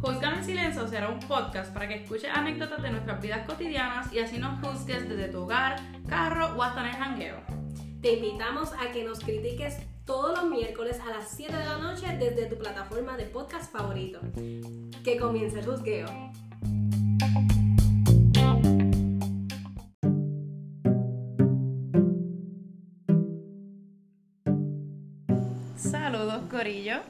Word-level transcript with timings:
Juzgame 0.00 0.38
en 0.38 0.44
Silencio 0.44 0.88
será 0.88 1.08
un 1.08 1.20
podcast 1.20 1.72
para 1.72 1.86
que 1.86 1.94
escuches 2.02 2.30
anécdotas 2.34 2.82
de 2.82 2.90
nuestras 2.90 3.22
vidas 3.22 3.46
cotidianas 3.46 4.12
y 4.12 4.18
así 4.18 4.38
nos 4.38 4.58
juzgues 4.60 5.08
desde 5.08 5.28
tu 5.28 5.42
hogar, 5.42 5.76
carro 6.08 6.56
o 6.56 6.62
hasta 6.62 6.80
en 6.80 6.86
el 6.86 6.96
jangueo. 6.96 7.36
Te 8.02 8.14
invitamos 8.14 8.72
a 8.72 8.90
que 8.90 9.04
nos 9.04 9.20
critiques 9.20 9.78
todos 10.04 10.36
los 10.36 10.50
miércoles 10.50 11.00
a 11.00 11.10
las 11.10 11.28
7 11.28 11.56
de 11.56 11.64
la 11.64 11.78
noche 11.78 12.06
desde 12.18 12.46
tu 12.46 12.58
plataforma 12.58 13.16
de 13.16 13.26
podcast 13.26 13.72
favorito. 13.72 14.18
Que 15.04 15.16
comience 15.16 15.60
el 15.60 15.64
juzgueo. 15.64 16.08
Corillo, 26.64 27.00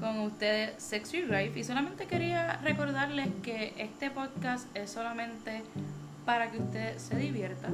con 0.00 0.18
ustedes 0.20 0.82
Sexy 0.82 1.20
Drive 1.20 1.52
y 1.58 1.62
solamente 1.62 2.06
quería 2.06 2.56
recordarles 2.62 3.28
que 3.42 3.74
este 3.76 4.10
podcast 4.10 4.74
es 4.74 4.88
solamente 4.88 5.62
para 6.24 6.50
que 6.50 6.56
usted 6.56 6.96
se 6.96 7.14
divierta 7.16 7.68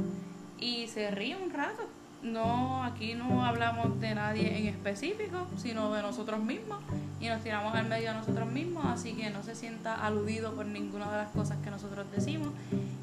y 0.59 0.88
se 0.88 1.09
ríe 1.12 1.37
un 1.37 1.52
rato. 1.52 1.88
No, 2.24 2.83
aquí 2.83 3.15
no 3.15 3.45
hablamos 3.45 4.01
de 4.01 4.12
nadie 4.16 4.59
en 4.59 4.66
específico, 4.66 5.47
sino 5.57 5.93
de 5.93 6.02
nosotros 6.02 6.43
mismos 6.43 6.80
y 7.21 7.29
nos 7.29 7.45
tiramos 7.45 7.77
al 7.77 7.87
medio 7.87 8.09
de 8.09 8.19
nosotros 8.19 8.51
mismos, 8.51 8.87
así 8.87 9.12
que 9.12 9.30
no 9.30 9.45
se 9.45 9.55
sienta 9.55 10.05
aludido 10.05 10.57
por 10.57 10.66
ninguna 10.66 11.12
de 11.12 11.19
las 11.19 11.30
cosas 11.30 11.59
que 11.62 11.71
nosotros 11.71 12.10
decimos. 12.10 12.49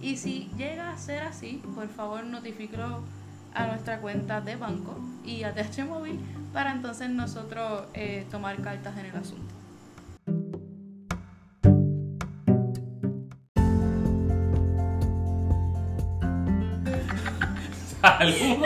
Y 0.02 0.18
si 0.18 0.49
llega 0.57 0.91
a 0.91 0.98
ser 0.98 1.23
así, 1.23 1.62
por 1.73 1.88
favor 1.88 2.26
notifíquelo 2.26 3.04
a 3.54 3.68
nuestra 3.68 4.02
cuenta 4.02 4.41
de 4.41 4.57
banco 4.57 4.99
y 5.23 5.44
a 5.44 5.54
TH 5.54 5.85
Móvil 5.85 6.20
para 6.58 6.72
entonces 6.72 7.08
nosotros 7.08 7.84
eh, 7.94 8.26
tomar 8.32 8.60
cartas 8.64 8.98
en 8.98 9.06
el 9.06 9.16
asunto. 9.16 9.54
Saludos 18.02 18.40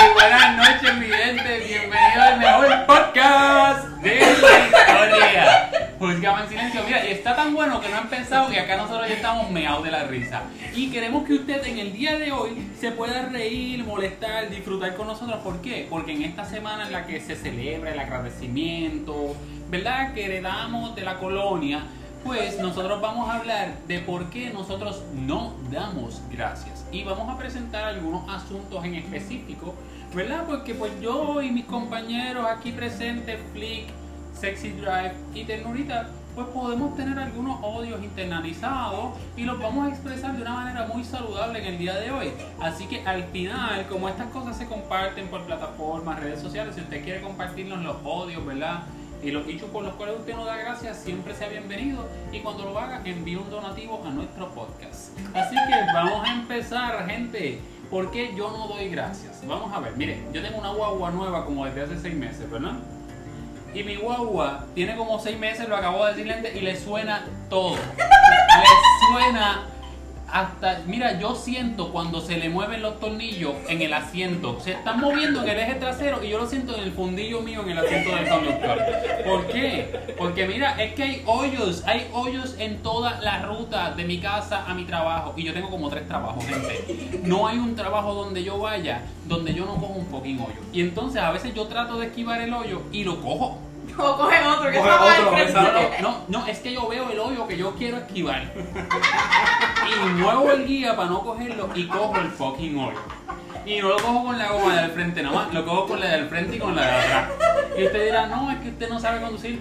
y 0.00 0.14
buenas 0.14 0.56
noches, 0.56 0.96
mi 0.96 1.06
gente. 1.08 1.58
Bienvenido 1.68 2.22
al 2.22 2.38
mejor 2.38 2.86
podcast 2.86 3.86
de 3.98 4.20
la 4.40 4.58
historia. 4.66 5.69
Juzgaba 6.00 6.44
en 6.44 6.48
silencio. 6.48 6.80
Mira, 6.86 7.06
y 7.06 7.10
está 7.12 7.36
tan 7.36 7.54
bueno 7.54 7.78
que 7.78 7.90
no 7.90 7.98
han 7.98 8.08
pensado 8.08 8.50
y 8.50 8.56
acá 8.56 8.78
nosotros 8.78 9.06
ya 9.06 9.16
estamos 9.16 9.50
meados 9.50 9.84
de 9.84 9.90
la 9.90 10.04
risa. 10.04 10.44
Y 10.74 10.90
queremos 10.90 11.26
que 11.26 11.34
usted 11.34 11.62
en 11.66 11.78
el 11.78 11.92
día 11.92 12.16
de 12.16 12.32
hoy 12.32 12.70
se 12.80 12.90
pueda 12.90 13.28
reír, 13.28 13.84
molestar, 13.84 14.48
disfrutar 14.48 14.96
con 14.96 15.08
nosotros. 15.08 15.40
¿Por 15.44 15.60
qué? 15.60 15.86
Porque 15.90 16.12
en 16.12 16.22
esta 16.22 16.46
semana 16.46 16.86
en 16.86 16.92
la 16.92 17.06
que 17.06 17.20
se 17.20 17.36
celebra 17.36 17.92
el 17.92 18.00
agradecimiento, 18.00 19.36
¿verdad? 19.68 20.14
Que 20.14 20.24
heredamos 20.24 20.96
de 20.96 21.02
la 21.02 21.18
colonia 21.18 21.84
pues 22.24 22.58
nosotros 22.58 23.00
vamos 23.00 23.30
a 23.30 23.36
hablar 23.38 23.78
de 23.88 23.98
por 24.00 24.28
qué 24.28 24.50
nosotros 24.50 25.02
no 25.14 25.54
damos 25.70 26.20
gracias 26.30 26.84
y 26.92 27.02
vamos 27.02 27.28
a 27.30 27.38
presentar 27.38 27.84
algunos 27.84 28.28
asuntos 28.28 28.84
en 28.84 28.94
específico, 28.94 29.74
¿verdad? 30.14 30.44
Porque 30.46 30.74
pues 30.74 30.92
yo 31.00 31.40
y 31.40 31.50
mis 31.50 31.64
compañeros 31.64 32.44
aquí 32.46 32.72
presentes, 32.72 33.38
Flick, 33.54 33.86
Sexy 34.40 34.70
Drive 34.70 35.12
y 35.34 35.44
Ternurita, 35.44 36.08
pues 36.34 36.46
podemos 36.48 36.96
tener 36.96 37.18
algunos 37.18 37.58
odios 37.62 38.02
internalizados 38.02 39.10
y 39.36 39.44
los 39.44 39.58
vamos 39.58 39.86
a 39.86 39.90
expresar 39.90 40.34
de 40.34 40.40
una 40.40 40.54
manera 40.54 40.86
muy 40.86 41.04
saludable 41.04 41.58
en 41.58 41.66
el 41.66 41.78
día 41.78 41.94
de 41.96 42.10
hoy. 42.10 42.32
Así 42.58 42.86
que 42.86 43.02
al 43.06 43.24
final, 43.24 43.86
como 43.88 44.08
estas 44.08 44.28
cosas 44.28 44.56
se 44.56 44.66
comparten 44.66 45.28
por 45.28 45.42
plataformas, 45.42 46.20
redes 46.20 46.40
sociales, 46.40 46.74
si 46.74 46.80
usted 46.80 47.04
quiere 47.04 47.20
compartirnos 47.20 47.82
los 47.82 47.96
odios, 48.02 48.46
¿verdad? 48.46 48.84
Y 49.22 49.30
los 49.30 49.46
dichos 49.46 49.68
por 49.68 49.84
los 49.84 49.92
cuales 49.94 50.18
usted 50.18 50.34
no 50.34 50.46
da 50.46 50.56
gracias 50.56 50.96
siempre 50.96 51.34
sea 51.34 51.48
bienvenido 51.48 52.08
y 52.32 52.40
cuando 52.40 52.64
lo 52.64 52.78
haga 52.78 53.02
envíe 53.04 53.36
un 53.36 53.50
donativo 53.50 54.02
a 54.06 54.10
nuestro 54.10 54.48
podcast. 54.54 55.18
Así 55.34 55.54
que 55.54 55.92
vamos 55.92 56.26
a 56.26 56.32
empezar, 56.32 57.06
gente. 57.06 57.60
¿Por 57.90 58.10
qué 58.10 58.32
yo 58.34 58.50
no 58.50 58.68
doy 58.68 58.88
gracias? 58.88 59.46
Vamos 59.46 59.70
a 59.74 59.80
ver, 59.80 59.94
mire, 59.96 60.22
yo 60.32 60.40
tengo 60.40 60.58
una 60.58 60.70
guagua 60.70 61.10
nueva 61.10 61.44
como 61.44 61.66
desde 61.66 61.82
hace 61.82 61.98
seis 61.98 62.14
meses, 62.14 62.48
¿verdad? 62.50 62.78
Y 63.72 63.84
mi 63.84 63.96
guagua 63.96 64.64
tiene 64.74 64.96
como 64.96 65.18
seis 65.20 65.38
meses, 65.38 65.68
lo 65.68 65.76
acabo 65.76 66.04
de 66.04 66.12
decirle 66.12 66.34
antes, 66.34 66.56
y 66.56 66.60
le 66.60 66.76
suena 66.78 67.26
todo. 67.48 67.76
Le 68.00 69.16
suena 69.16 69.62
hasta, 70.32 70.82
mira, 70.86 71.18
yo 71.18 71.34
siento 71.34 71.90
cuando 71.90 72.20
se 72.20 72.36
le 72.36 72.48
mueven 72.48 72.82
los 72.82 72.98
tornillos 73.00 73.54
en 73.68 73.82
el 73.82 73.92
asiento. 73.92 74.58
Se 74.60 74.72
están 74.72 75.00
moviendo 75.00 75.42
en 75.42 75.48
el 75.48 75.58
eje 75.58 75.74
trasero 75.74 76.22
y 76.22 76.28
yo 76.30 76.38
lo 76.38 76.46
siento 76.46 76.76
en 76.76 76.84
el 76.84 76.92
fundillo 76.92 77.40
mío 77.40 77.62
en 77.62 77.70
el 77.70 77.78
asiento 77.78 78.14
del 78.14 78.28
conductor. 78.28 78.78
¿Por 79.24 79.46
qué? 79.48 80.14
Porque 80.16 80.46
mira, 80.46 80.80
es 80.82 80.94
que 80.94 81.02
hay 81.02 81.22
hoyos, 81.26 81.82
hay 81.86 82.08
hoyos 82.12 82.56
en 82.58 82.82
toda 82.82 83.20
la 83.20 83.42
ruta 83.42 83.92
de 83.92 84.04
mi 84.04 84.18
casa 84.18 84.64
a 84.66 84.74
mi 84.74 84.84
trabajo. 84.84 85.34
Y 85.36 85.44
yo 85.44 85.52
tengo 85.52 85.70
como 85.70 85.88
tres 85.88 86.06
trabajos, 86.06 86.44
gente. 86.44 87.20
No 87.24 87.46
hay 87.46 87.58
un 87.58 87.74
trabajo 87.74 88.14
donde 88.14 88.42
yo 88.44 88.58
vaya 88.58 89.02
donde 89.30 89.54
yo 89.54 89.64
no 89.64 89.76
cojo 89.76 89.94
un 89.94 90.06
fucking 90.06 90.40
hoyo. 90.40 90.60
Y 90.72 90.80
entonces 90.80 91.22
a 91.22 91.30
veces 91.30 91.54
yo 91.54 91.66
trato 91.66 91.98
de 91.98 92.06
esquivar 92.06 92.40
el 92.40 92.52
hoyo 92.52 92.82
y 92.92 93.04
lo 93.04 93.20
cojo. 93.20 93.58
O 93.96 94.16
coge 94.16 94.46
otro 94.46 94.70
que 94.70 94.78
Coge 94.78 95.44
está 95.44 95.62
otro. 95.62 95.90
No, 96.00 96.24
no, 96.28 96.46
es 96.46 96.58
que 96.60 96.72
yo 96.72 96.88
veo 96.88 97.10
el 97.10 97.18
hoyo 97.18 97.46
que 97.46 97.56
yo 97.56 97.74
quiero 97.74 97.98
esquivar. 97.98 98.52
Y 99.90 100.08
muevo 100.20 100.50
el 100.52 100.66
guía 100.66 100.96
para 100.96 101.08
no 101.10 101.22
cogerlo 101.22 101.68
y 101.74 101.86
cojo 101.86 102.16
el 102.18 102.28
fucking 102.30 102.78
hoyo. 102.78 102.98
Y 103.66 103.78
no 103.80 103.88
lo 103.90 103.96
cojo 103.96 104.24
con 104.24 104.38
la 104.38 104.48
goma 104.52 104.80
del 104.80 104.90
frente 104.92 105.22
nada 105.22 105.34
más, 105.34 105.54
lo 105.54 105.64
cojo 105.64 105.86
con 105.88 106.00
la 106.00 106.06
del 106.08 106.28
frente 106.28 106.56
y 106.56 106.58
con 106.58 106.74
la 106.74 106.82
de 106.82 106.90
atrás. 106.92 107.28
Y 107.78 107.84
usted 107.84 108.04
dirá, 108.04 108.26
no, 108.26 108.50
es 108.50 108.58
que 108.60 108.68
usted 108.70 108.88
no 108.88 108.98
sabe 109.00 109.20
conducir. 109.20 109.60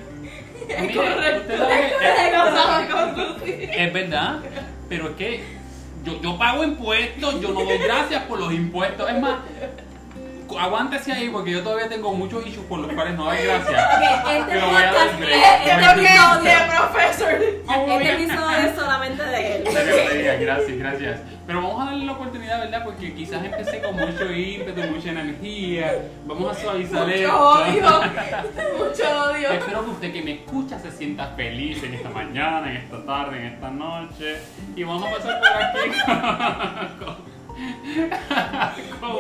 Mire, 0.68 1.40
usted 1.40 1.58
sabe 1.58 1.94
que- 2.00 2.38
No 2.38 2.46
sabe 2.56 2.88
conducir. 2.90 3.70
es 3.76 3.94
verdad, 3.94 4.40
pero 4.88 5.10
es 5.10 5.16
que 5.16 5.44
yo, 6.04 6.22
yo 6.22 6.38
pago 6.38 6.64
impuestos, 6.64 7.42
yo 7.42 7.50
no 7.52 7.64
doy 7.64 7.78
gracias 7.78 8.24
por 8.24 8.40
los 8.40 8.54
impuestos. 8.54 9.10
Es 9.10 9.20
más, 9.20 9.36
aguántese 10.58 11.12
ahí 11.12 11.30
porque 11.30 11.52
yo 11.52 11.62
todavía 11.64 11.90
tengo 11.90 12.14
muchos 12.14 12.46
issues 12.48 12.66
por 12.68 12.80
los 12.80 12.92
cuales 12.94 13.16
no 13.16 13.26
doy 13.26 13.38
gracias. 13.44 13.70
Ok, 13.70 14.02
este 14.32 14.52
Pero 14.54 14.66
voy 14.68 14.76
a 14.76 14.86
dar 14.86 14.94
podcast 14.94 15.20
break. 15.20 15.34
es 15.34 15.70
Este 15.70 15.92
episodio. 15.92 16.44
de 16.44 16.56
profesor. 16.78 17.32
Este 17.32 18.14
episodio 18.14 18.58
es 18.58 18.76
solamente 18.76 19.24
de 19.24 19.56
él. 19.58 19.64
Diga, 20.18 20.34
Gracias, 20.36 20.78
gracias. 20.78 21.20
Pero 21.46 21.62
vamos 21.64 21.82
a 21.82 21.86
darle 21.86 22.06
la 22.06 22.12
oportunidad, 22.12 22.60
¿verdad? 22.60 22.84
Porque 22.84 23.14
quizás 23.16 23.44
empecé 23.44 23.82
con 23.82 23.96
mucho 23.96 24.32
ímpetu, 24.32 24.82
mucha 24.92 25.10
energía. 25.10 25.96
Vamos 26.26 26.56
a 26.56 26.62
suavizar 26.62 27.10
esto. 27.10 27.32
Mucho 27.32 27.50
odio. 27.50 27.82
Mucho 28.78 29.24
odio. 29.32 29.50
Espero 29.52 29.84
que 29.86 29.90
usted 29.92 30.14
que 30.14 30.22
me 30.22 30.32
escucha 30.34 30.78
se 30.80 30.92
sienta 30.92 31.28
feliz 31.36 31.82
en 31.84 31.96
esta 31.96 32.10
mañana, 32.10 32.70
en 32.70 32.78
esta 32.78 33.04
tarde, 33.04 33.40
en 33.40 33.46
esta 33.54 33.70
noche. 33.72 34.38
Y 34.76 34.84
vamos 34.84 35.08
a 35.08 35.16
pasar 35.18 35.40
por 35.40 35.50
aquí 35.82 37.16
con, 39.00 39.18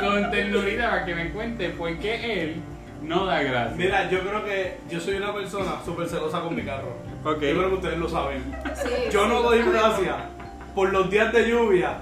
con, 0.00 0.30
ternurita 0.30 0.90
para 0.90 1.04
que 1.04 1.14
me 1.14 1.30
cuente 1.30 1.68
por 1.70 1.96
qué 1.98 2.42
él 2.42 2.62
no 3.02 3.26
da 3.26 3.42
gracias. 3.42 3.76
Mira, 3.76 4.10
yo 4.10 4.20
creo 4.20 4.44
que 4.44 4.78
yo 4.90 5.00
soy 5.00 5.14
una 5.16 5.32
persona 5.32 5.76
súper 5.84 6.08
celosa 6.08 6.40
con 6.40 6.54
mi 6.54 6.62
carro. 6.62 6.96
Ok. 7.24 7.40
Yo 7.42 7.56
creo 7.56 7.68
que 7.68 7.74
ustedes 7.76 7.98
lo 7.98 8.08
saben. 8.08 8.44
Sí, 8.74 8.88
Yo 9.10 9.22
sí, 9.24 9.28
no 9.28 9.42
doy 9.42 9.62
sí. 9.62 9.68
gracias 9.70 10.16
por 10.74 10.92
los 10.92 11.10
días 11.10 11.32
de 11.32 11.48
lluvia 11.48 11.98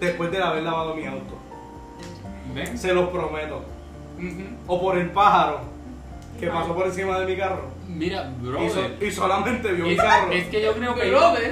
después 0.00 0.30
de 0.30 0.42
haber 0.42 0.62
lavado 0.64 0.94
mi 0.94 1.06
auto. 1.06 1.38
¿Ven? 2.54 2.76
Se 2.76 2.92
los 2.92 3.08
prometo. 3.10 3.64
O 4.66 4.80
por 4.80 4.98
el 4.98 5.10
pájaro 5.10 5.60
que 6.38 6.46
pasó 6.48 6.74
por 6.74 6.86
encima 6.86 7.18
de 7.20 7.26
mi 7.26 7.36
carro. 7.36 7.70
Mira, 7.88 8.30
Y, 8.64 8.70
so- 8.70 9.04
y 9.04 9.10
solamente 9.10 9.70
vio 9.72 9.84
mi 9.86 9.96
carro. 9.96 10.32
es 10.32 10.46
que 10.46 10.62
yo 10.62 10.72
creo 10.74 10.94
que 10.94 11.02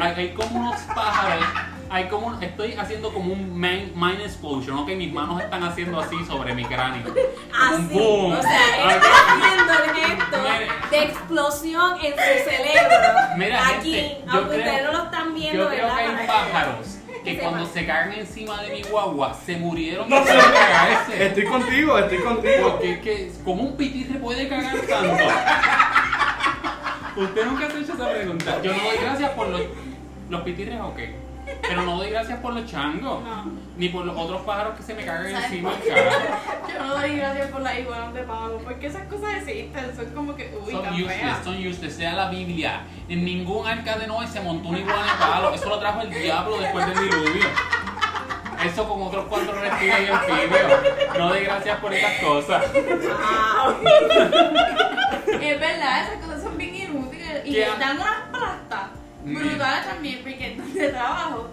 hay 0.00 0.30
como 0.34 0.60
unos 0.60 0.80
pájaros, 0.82 1.44
hay 1.92 2.04
como 2.08 2.28
un- 2.28 2.42
estoy 2.42 2.74
haciendo 2.74 3.12
como 3.12 3.32
un 3.32 3.58
mind, 3.60 3.94
mind 3.96 4.20
explosion, 4.20 4.76
¿no? 4.76 4.86
Que 4.86 4.94
mis 4.94 5.12
manos 5.12 5.40
están 5.42 5.64
haciendo 5.64 5.98
así 6.00 6.16
sobre 6.24 6.54
mi 6.54 6.64
cráneo. 6.64 7.02
Como 7.02 7.16
un 7.76 7.84
Así. 7.84 7.94
boom. 7.94 8.32
O 8.32 8.42
sea, 8.42 8.94
está 8.96 9.10
haciendo 9.26 9.72
el 9.72 9.90
gesto 9.96 10.37
de 10.90 11.02
explosión 11.02 11.92
en 12.02 12.12
su 12.12 12.50
cerebro. 12.50 12.96
Mira, 13.37 13.69
Aquí, 13.69 13.92
gente, 13.92 14.22
yo 14.25 14.31
aunque 14.32 14.48
creo- 14.56 14.58
ustedes 14.66 14.84
no 14.87 14.92
lo 14.92 15.04
están 15.04 15.34
viendo, 15.34 15.62
Yo 15.64 15.69
creo 15.69 15.82
¿verdad? 15.87 15.96
que 15.96 16.02
hay 16.20 16.26
pájaros 16.26 16.87
que 17.25 17.38
cuando 17.38 17.66
se 17.66 17.84
cagan 17.87 18.12
encima 18.14 18.62
de 18.62 18.70
mi 18.70 18.82
guagua 18.82 19.34
se 19.34 19.56
murieron 19.56 20.08
No 20.08 20.20
de 20.20 20.26
sé. 20.32 20.38
cagarse. 20.38 21.26
Estoy 21.26 21.44
contigo, 21.44 21.98
estoy 21.98 22.19
contigo. 22.19 22.70
Porque 22.70 22.93
es 22.93 22.98
que, 23.00 23.32
¿cómo 23.44 23.62
un 23.64 23.76
pitirre 23.76 24.19
puede 24.20 24.48
cagar 24.48 24.76
tanto? 24.78 25.25
Usted 27.16 27.44
nunca 27.44 27.69
se 27.69 27.76
ha 27.76 27.81
hecho 27.81 27.93
esa 27.94 28.08
pregunta. 28.10 28.62
Yo 28.62 28.72
no 28.72 28.82
doy 28.84 28.96
gracias 29.02 29.31
por 29.31 29.48
los, 29.48 29.60
los 30.31 30.40
pitirres, 30.43 30.81
ok. 30.81 30.98
Pero 31.70 31.82
no 31.82 31.96
doy 31.99 32.11
gracias 32.11 32.40
por 32.40 32.52
los 32.52 32.67
changos. 32.67 33.22
No. 33.22 33.44
Ni 33.76 33.88
por 33.90 34.05
los 34.05 34.17
otros 34.17 34.40
pájaros 34.43 34.76
que 34.76 34.82
se 34.82 34.93
me 34.94 35.05
cagan 35.05 35.31
¿Sabes 35.31 35.44
encima 35.44 35.70
del 35.70 35.94
cara. 35.94 36.12
Yo 36.69 36.82
no 36.84 36.94
doy 36.96 37.17
gracias 37.17 37.50
por 37.50 37.61
las 37.62 37.78
iguanas 37.78 38.12
de 38.12 38.22
pavo, 38.25 38.58
porque 38.64 38.87
esas 38.88 39.06
cosas 39.06 39.37
existen, 39.37 39.96
son 39.96 40.06
como 40.06 40.34
que, 40.34 40.52
uy, 40.67 40.72
Son 40.72 40.82
tan 40.82 40.94
useless, 40.94 41.17
feas. 41.20 41.44
son 41.44 41.67
useless. 41.67 41.94
Sea 41.94 42.12
la 42.14 42.28
Biblia. 42.28 42.81
En 43.08 43.25
ningún 43.25 43.69
arca 43.69 43.96
de 43.99 44.08
Noé 44.08 44.26
se 44.26 44.40
montó 44.40 44.70
una 44.70 44.81
iguana 44.81 45.05
de 45.05 45.19
palo. 45.19 45.55
Eso 45.55 45.69
lo 45.69 45.78
trajo 45.78 46.00
el 46.02 46.11
diablo 46.11 46.58
después 46.58 46.87
del 46.87 46.99
diluvio. 47.08 47.46
Eso 48.64 48.88
con 48.88 49.02
otros 49.02 49.26
cuatro 49.28 49.52
reptiles 49.52 50.08
y 50.08 50.12
anfibios. 50.12 51.19
No 51.19 51.32
de 51.32 51.44
gracias 51.44 51.78
por 51.78 51.94
esas 51.94 52.19
cosas. 52.19 52.64
Es 55.40 55.61
verdad, 55.61 56.02
esas 56.02 56.25
cosas 56.25 56.43
son 56.43 56.58
bien 56.58 56.75
inútiles. 56.75 57.46
Y 57.46 57.58
dan 57.61 57.96
unas 57.96 58.28
plastas 58.31 58.90
brutales 59.25 59.87
también, 59.87 60.19
porque 60.22 60.56
donde 60.58 60.88
trabajo 60.88 61.50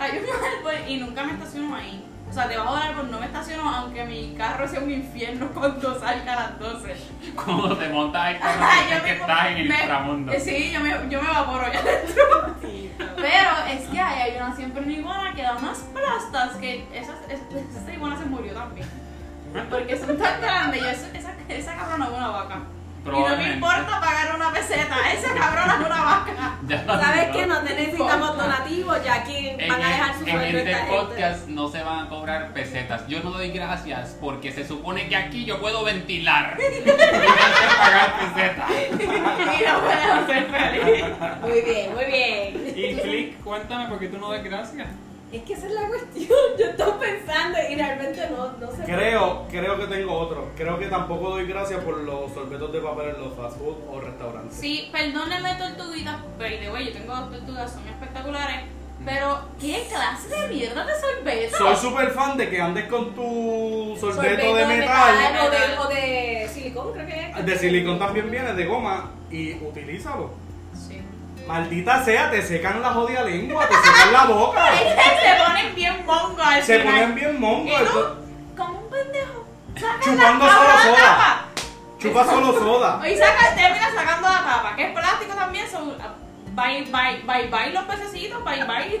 hay 0.00 0.18
un 0.18 0.24
árbol 0.24 0.88
y 0.88 0.96
nunca 0.98 1.22
me 1.24 1.32
estaciono 1.32 1.74
ahí. 1.76 2.04
O 2.28 2.32
sea, 2.32 2.46
debajo 2.46 2.76
del 2.76 2.88
árbol 2.90 3.10
no 3.10 3.18
me 3.18 3.26
estaciono, 3.26 3.68
aunque 3.68 4.04
mi 4.04 4.34
carro 4.38 4.66
sea 4.68 4.80
un 4.80 4.90
infierno 4.90 5.48
cuando 5.54 5.98
salga 5.98 6.32
a 6.32 6.36
las 6.36 6.58
12. 6.60 6.96
Cuando 7.34 7.76
te 7.76 7.88
montas 7.88 8.36
que 9.04 9.10
estás 9.12 9.46
en 9.48 9.56
el 9.58 9.68
me- 9.68 9.74
inframundo. 9.74 10.32
Sí, 10.38 10.70
yo 10.72 10.80
me, 10.80 10.90
yo 11.08 11.20
me 11.22 11.28
evaporo 11.28 11.66
allá 11.66 11.80
adentro. 11.80 12.54
Pero 13.16 13.50
es 13.68 13.88
que 13.88 14.00
hay, 14.00 14.20
hay 14.30 14.36
una 14.36 14.54
siempre 14.54 14.82
una 14.82 14.92
iguana 14.92 15.34
que 15.34 15.42
da 15.42 15.56
unas 15.56 15.78
plastas 15.78 16.56
que 16.58 16.86
esa, 16.94 17.14
esa, 17.28 17.42
esa 17.80 17.92
iguana 17.92 18.16
se 18.16 18.24
murió 18.26 18.52
también. 18.54 18.88
Porque 19.70 19.98
son 19.98 20.16
tan 20.16 20.40
grandes. 20.40 20.80
Yo, 20.82 20.88
esa, 20.88 21.08
esa, 21.18 21.32
esa 21.48 21.74
cabrona 21.76 22.04
es 22.06 22.12
una 22.12 22.28
vaca. 22.28 22.58
Y 23.04 23.08
no 23.10 23.36
me 23.36 23.52
importa 23.54 24.00
pagar 24.00 24.36
una 24.36 24.52
peseta. 24.52 24.96
Esa 25.12 25.34
cabrona 25.34 25.74
es 25.80 25.86
una 25.86 26.02
vaca. 26.04 26.56
Ya 26.70 26.84
¿Sabes 26.86 27.28
no. 27.28 27.32
qué? 27.32 27.46
No 27.46 27.62
te 27.62 27.74
necesitamos 27.74 28.36
donativos, 28.36 29.04
ya 29.04 29.14
aquí 29.14 29.50
van 29.68 29.82
a 29.82 29.88
dejar 29.88 30.14
su 30.16 30.24
en 30.24 30.40
este 30.40 30.58
esta 30.70 30.78
gente. 30.84 30.96
podcast 30.96 31.48
no 31.48 31.68
se 31.68 31.82
van 31.82 32.06
a 32.06 32.08
cobrar 32.08 32.52
pesetas. 32.52 33.08
Yo 33.08 33.20
no 33.24 33.30
doy 33.30 33.50
gracias 33.50 34.16
porque 34.20 34.52
se 34.52 34.64
supone 34.68 35.08
que 35.08 35.16
aquí 35.16 35.44
yo 35.44 35.58
puedo 35.60 35.82
ventilar. 35.84 36.56
Y 36.60 36.86
no 36.86 36.96
pagar 36.96 38.14
pesetas. 38.18 38.70
Y 39.60 39.64
no 39.66 39.80
puedo 39.80 40.26
ser 40.26 40.46
feliz. 40.46 41.04
Muy 41.40 41.60
bien, 41.62 41.94
muy 41.94 42.04
bien. 42.04 42.72
Y 42.76 42.94
Flick, 43.00 43.42
cuéntame 43.42 43.86
por 43.86 43.98
qué 43.98 44.06
tú 44.08 44.18
no 44.18 44.30
das 44.30 44.44
gracias. 44.44 44.86
Es 45.32 45.42
que 45.42 45.52
esa 45.52 45.66
es 45.66 45.72
la 45.72 45.86
cuestión. 45.86 46.38
Yo 46.58 46.66
estoy 46.66 46.92
pensando 47.00 47.58
y 47.70 47.74
realmente 47.76 48.28
no, 48.30 48.52
no 48.58 48.72
sé. 48.72 48.82
Creo, 48.84 49.46
creo 49.48 49.78
que 49.78 49.86
tengo 49.86 50.12
otro. 50.12 50.48
Creo 50.56 50.78
que 50.78 50.86
tampoco 50.86 51.30
doy 51.30 51.46
gracias 51.46 51.82
por 51.84 51.98
los 51.98 52.32
sorbetos 52.32 52.72
de 52.72 52.80
papel 52.80 53.10
en 53.14 53.20
los 53.22 53.34
fast 53.34 53.56
food 53.58 53.76
o 53.92 54.00
restaurantes. 54.00 54.56
Sí, 54.56 54.88
perdónenme 54.90 55.54
tortuguitas, 55.54 56.16
by 56.38 56.58
the 56.60 56.70
way, 56.70 56.86
yo 56.86 56.92
tengo 56.92 57.14
dos 57.14 57.30
tortugas, 57.30 57.72
son 57.72 57.86
espectaculares. 57.86 58.60
Pero, 59.02 59.40
¿qué 59.58 59.86
clase 59.88 60.28
de 60.28 60.48
mierda 60.48 60.84
de 60.84 60.92
sorbeto? 61.00 61.56
Soy 61.56 61.76
súper 61.76 62.10
fan 62.10 62.36
de 62.36 62.50
que 62.50 62.60
andes 62.60 62.84
con 62.86 63.14
tu 63.14 63.96
sorbeto, 63.98 64.22
Sorbeto 64.22 64.54
de 64.56 64.66
metal. 64.66 65.14
o, 65.46 65.50
de, 65.50 65.78
o 65.78 65.88
de 65.88 66.48
silicón, 66.52 66.92
creo 66.92 67.06
que 67.06 67.30
es. 67.30 67.46
De 67.46 67.58
silicón 67.58 67.98
también 67.98 68.30
viene, 68.30 68.52
de 68.52 68.66
goma. 68.66 69.12
Y 69.30 69.54
utilízalo. 69.54 70.30
Maldita 71.46 72.04
sea, 72.04 72.30
te 72.30 72.42
secan 72.42 72.80
la 72.80 72.90
jodida 72.90 73.24
lengua, 73.24 73.66
te 73.68 73.74
secan 73.74 74.12
la 74.12 74.24
boca. 74.24 74.64
Se 74.76 75.44
ponen 75.44 75.74
bien 75.74 76.06
mongo 76.06 76.42
al 76.42 76.62
Se 76.62 76.78
final. 76.78 76.94
ponen 76.94 77.14
bien 77.14 77.40
mongos. 77.40 77.80
Y 77.80 77.84
tú, 77.84 78.56
como 78.56 78.78
un 78.80 78.90
pendejo, 78.90 79.46
sacas 79.74 80.04
Chupando 80.04 80.46
la 80.46 80.52
solo 80.52 80.70
soda. 80.82 80.96
tapa. 80.96 81.44
Chupa 81.98 82.24
solo 82.24 82.52
soda. 82.52 83.08
Y 83.10 83.16
saca, 83.16 83.54
termina 83.54 83.90
sacando 83.94 84.28
la 84.28 84.38
tapa, 84.44 84.76
que 84.76 84.84
es 84.84 84.92
plástico 84.92 85.34
también. 85.34 85.66
Son, 85.68 85.92
bye, 86.54 86.82
bye, 86.84 87.22
bye, 87.26 87.48
bye 87.48 87.72
los 87.72 87.84
pececitos, 87.84 88.44
bye, 88.44 88.64
bye 88.64 89.00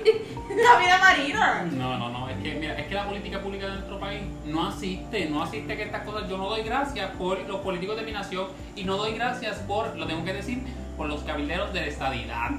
la 0.56 0.78
vida 0.78 0.98
marina. 0.98 1.62
No, 1.70 1.96
no, 1.98 2.08
no, 2.10 2.28
es 2.28 2.36
que 2.42 2.54
mira, 2.54 2.74
es 2.78 2.86
que 2.86 2.94
la 2.94 3.04
política 3.06 3.40
pública 3.40 3.66
de 3.66 3.72
nuestro 3.74 3.98
país 4.00 4.22
no 4.44 4.66
asiste, 4.66 5.26
no 5.26 5.42
asiste 5.42 5.76
que 5.76 5.82
estas 5.84 6.02
cosas, 6.02 6.28
yo 6.28 6.36
no 6.36 6.48
doy 6.48 6.62
gracias 6.62 7.10
por 7.16 7.38
los 7.48 7.60
políticos 7.60 7.96
de 7.96 8.02
mi 8.02 8.12
nación 8.12 8.48
y 8.74 8.84
no 8.84 8.96
doy 8.96 9.14
gracias 9.14 9.58
por, 9.60 9.96
lo 9.96 10.06
tengo 10.06 10.24
que 10.24 10.32
decir, 10.32 10.62
por 11.00 11.08
los 11.08 11.22
cabilderos 11.22 11.72
de 11.72 11.80
la 11.80 11.86
estadidad. 11.86 12.50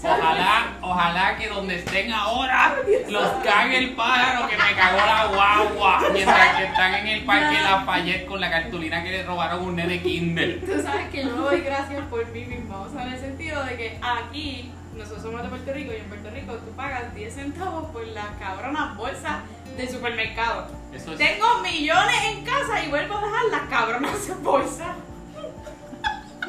Ojalá, 0.00 0.78
ojalá 0.80 1.36
que 1.36 1.48
donde 1.48 1.80
estén 1.80 2.12
ahora 2.12 2.76
los 3.08 3.28
cague 3.42 3.76
el 3.76 3.96
pájaro 3.96 4.48
que 4.48 4.56
me 4.56 4.76
cagó 4.76 4.98
la 4.98 5.26
guagua 5.34 6.08
mientras 6.12 6.56
que 6.58 6.64
están 6.66 6.94
en 6.94 7.06
el 7.08 7.24
parque 7.24 7.60
Lafayette 7.60 8.26
con 8.26 8.40
la 8.40 8.52
cartulina 8.52 9.02
que 9.02 9.10
le 9.10 9.24
robaron 9.24 9.64
un 9.64 9.74
nene 9.74 10.00
Kindle. 10.00 10.62
Tú 10.64 10.80
sabes 10.80 11.08
que 11.08 11.24
yo 11.24 11.30
doy 11.30 11.60
gracias 11.62 12.06
por 12.06 12.24
mí 12.28 12.44
misma, 12.44 12.82
o 12.82 12.88
sea, 12.88 13.02
en 13.02 13.14
el 13.14 13.18
sentido 13.18 13.64
de 13.64 13.76
que 13.76 13.98
aquí, 14.00 14.70
nosotros 14.94 15.20
somos 15.20 15.42
de 15.42 15.48
Puerto 15.48 15.72
Rico 15.72 15.92
y 15.92 15.96
en 15.96 16.04
Puerto 16.04 16.30
Rico 16.30 16.52
tú 16.54 16.70
pagas 16.76 17.12
10 17.16 17.34
centavos 17.34 17.90
por 17.90 18.06
las 18.06 18.28
cabronas 18.38 18.96
bolsas 18.96 19.38
del 19.76 19.88
supermercado. 19.88 20.68
Eso 20.92 21.14
es, 21.14 21.18
Tengo 21.18 21.62
millones 21.64 22.24
en 22.26 22.44
casa 22.44 22.80
y 22.84 22.90
vuelvo 22.90 23.16
a 23.16 23.22
dejar 23.22 23.44
las 23.50 23.62
cabronas 23.62 24.40
bolsas. 24.40 25.07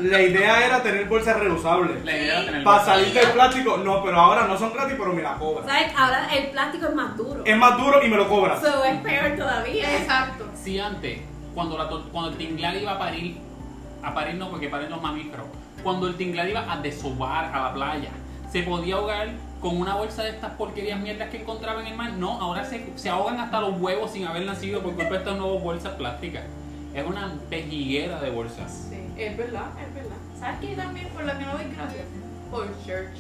La 0.01 0.22
idea 0.22 0.66
era 0.66 0.81
tener 0.81 1.06
bolsas 1.06 1.40
reusables. 1.40 2.04
la 2.06 2.18
idea 2.18 2.40
de 2.40 2.46
tener 2.46 2.63
Para 2.63 2.86
salir 2.86 3.13
del 3.13 3.31
plástico, 3.31 3.78
no, 3.78 4.04
pero 4.04 4.19
ahora 4.19 4.48
no 4.48 4.57
son 4.57 4.74
gratis, 4.74 4.96
pero 4.98 5.13
me 5.13 5.22
la 5.22 5.36
cobran. 5.36 5.66
¿Sabes? 5.68 5.94
Ahora 5.98 6.28
el 6.36 6.51
plástico 6.51 6.88
es 6.88 6.96
más 6.96 7.18
duro. 7.18 7.44
Es 7.46 7.57
más 7.57 7.78
duro 7.78 8.04
y 8.04 8.10
me 8.10 8.18
lo 8.18 8.28
cobras. 8.28 8.63
Eso 8.63 8.84
es 8.84 9.01
peor 9.01 9.36
todavía. 9.38 9.98
Exacto. 9.98 10.46
Si 10.56 10.80
antes, 10.80 11.19
cuando, 11.54 11.78
la, 11.78 11.90
cuando 12.12 12.31
el 12.31 12.38
tinglar 12.38 12.75
iba 12.75 12.94
a 12.94 13.00
parir, 13.00 13.38
a 14.01 14.13
parir 14.13 14.36
no 14.36 14.50
porque 14.50 14.69
paren 14.69 14.90
los 14.90 15.01
mamíferos, 15.01 15.46
cuando 15.84 16.07
el 16.07 16.16
tinglar 16.16 16.48
iba 16.48 16.72
a 16.72 16.78
desovar 16.78 17.45
a 17.54 17.63
la 17.63 17.74
playa, 17.74 18.10
se 18.52 18.63
podía 18.63 18.95
ahogar 18.95 19.30
con 19.62 19.78
una 19.78 19.95
bolsa 19.95 20.24
de 20.24 20.30
estas 20.30 20.52
porquerías 20.52 21.00
mierdas 21.00 21.30
que 21.30 21.42
encontraba 21.42 21.81
en 21.81 21.88
el 21.88 21.95
mar. 21.95 22.12
No, 22.13 22.40
ahora 22.42 22.66
se, 22.66 22.98
se 22.98 23.10
ahogan 23.10 23.40
hasta 23.40 23.60
los 23.62 23.80
huevos 23.80 24.12
sin 24.12 24.25
haber 24.25 24.45
nacido 24.45 24.81
por 24.81 24.95
culpa 24.95 25.12
de 25.12 25.18
estas 25.18 25.38
nuevas 25.38 25.62
bolsas 25.62 25.94
plásticas. 25.94 26.44
Es 26.94 27.06
una 27.06 27.34
pejiguera 27.50 28.19
de 28.19 28.31
bolsas. 28.31 28.88
Sí, 28.90 28.98
es 29.16 29.38
verdad, 29.38 29.68
es 29.80 29.88
verdad. 29.88 29.88
¿Sabes 30.39 30.59
qué 30.62 30.75
también 30.75 31.09
por 31.09 31.24
lo 31.24 31.38
que 31.38 31.45
no 31.45 31.51
doy 31.53 31.65
gracias? 31.75 32.06
Por 32.51 32.65
church. 32.86 33.19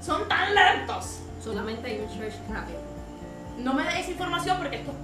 Son 0.00 0.28
tan 0.28 0.54
lentos. 0.54 1.20
Solamente 1.42 1.88
hay 1.88 2.00
un 2.00 2.08
church 2.08 2.34
rápido. 2.52 2.78
No 3.58 3.74
me 3.74 3.82
des 3.84 4.08
información 4.08 4.58
porque 4.58 4.76
estas 4.76 4.94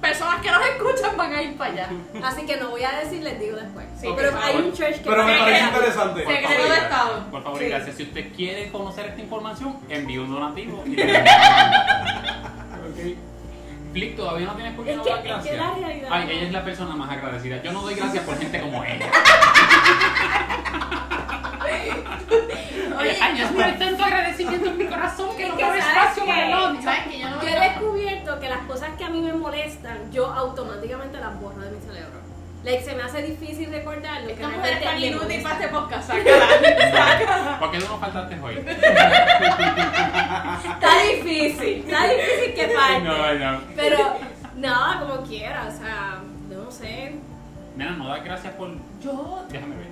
personas 0.00 0.40
que 0.42 0.50
nos 0.50 0.60
escuchan 0.66 1.16
van 1.16 1.32
a 1.34 1.42
ir 1.42 1.56
para 1.56 1.72
allá. 1.72 1.88
Así 2.24 2.44
que 2.46 2.56
no 2.56 2.70
voy 2.70 2.82
a 2.84 2.92
decir, 3.00 3.22
les 3.22 3.38
digo 3.40 3.56
después. 3.56 3.86
Sí, 4.00 4.08
pero 4.16 4.38
hay 4.42 4.56
un 4.56 4.72
church 4.72 4.96
que 4.96 5.08
Pero 5.10 5.24
me 5.24 5.38
parece 5.38 5.64
interesante. 5.64 6.22
Por 6.22 6.32
Secreto 6.32 6.54
favor, 6.54 6.70
de 6.70 6.76
Estado. 6.78 7.30
Por 7.30 7.42
favor 7.42 7.62
y 7.62 7.64
Sí. 7.64 7.70
gracias. 7.70 7.96
Si 7.96 8.02
usted 8.04 8.32
quiere 8.34 8.70
conocer 8.70 9.06
esta 9.06 9.20
información, 9.20 9.76
envíe 9.88 10.18
un 10.18 10.30
donativo. 10.32 10.84
Y. 12.96 13.16
Flick, 13.92 14.16
todavía 14.16 14.46
no 14.46 14.54
tienes 14.54 14.74
por 14.74 14.84
qué 14.84 14.94
no 14.96 15.04
dar 15.04 15.22
gracias. 15.22 15.56
la 15.56 15.74
realidad 15.74 16.08
Ay, 16.10 16.28
ella 16.30 16.46
es 16.46 16.52
la 16.52 16.64
persona 16.64 16.94
más 16.96 17.10
agradecida. 17.10 17.62
Yo 17.62 17.72
no 17.72 17.80
doy 17.82 17.94
gracias 17.94 18.24
por 18.24 18.38
gente 18.38 18.60
como 18.60 18.84
ella. 18.84 19.06
Oye, 22.98 23.16
Ay, 23.20 23.34
Dios 23.34 23.50
mío, 23.52 23.64
hay 23.64 23.72
tanto 23.78 24.04
agradecimiento 24.04 24.70
en 24.70 24.78
mi 24.78 24.86
corazón 24.86 25.36
que 25.36 25.48
no 25.48 25.56
cabe 25.56 25.80
¿sabes 25.80 25.96
espacio 25.96 26.26
para 26.26 26.46
el 26.46 26.54
odio. 26.54 26.82
¿sabes 26.82 27.00
que 27.08 27.18
yo 27.18 27.28
no 27.30 27.42
Yo 27.42 27.48
he 27.48 27.60
descubierto 27.60 28.40
que 28.40 28.48
las 28.48 28.60
cosas 28.60 28.90
que 28.96 29.04
a 29.04 29.10
mí 29.10 29.20
me 29.20 29.32
molestan, 29.34 30.10
yo 30.12 30.26
automáticamente 30.26 31.18
las 31.18 31.38
borro 31.40 31.60
de 31.60 31.70
mi 31.70 31.80
cerebro. 31.80 32.16
Like, 32.64 32.82
se 32.82 32.94
me 32.96 33.02
hace 33.04 33.22
difícil 33.22 33.70
recordarlo. 33.70 34.28
Esta 34.28 34.48
que 34.50 34.56
mujer 34.56 34.72
es 34.72 34.82
tan 34.82 35.00
inútil 35.00 35.40
para 35.42 35.54
este 35.54 35.68
podcast. 35.68 36.08
Sácala. 36.08 37.56
¿Por 37.60 37.70
qué 37.70 37.78
no 37.78 37.98
faltaste 37.98 38.40
hoy? 38.40 38.56
Está 40.64 40.98
difícil, 41.12 41.84
está 41.86 42.08
difícil 42.08 42.54
que 42.54 42.68
falte. 42.76 43.00
No, 43.02 43.34
no. 43.34 43.60
Pero, 43.76 44.16
nada, 44.56 44.98
como 45.00 45.22
quiera, 45.24 45.68
o 45.68 45.70
sea, 45.70 46.18
yo 46.50 46.64
no 46.64 46.70
sé. 46.72 47.14
Nena, 47.76 47.92
no 47.92 48.08
das 48.08 48.24
gracias 48.24 48.54
por. 48.54 48.70
Yo, 49.00 49.44
Déjame 49.50 49.76
ver. 49.76 49.86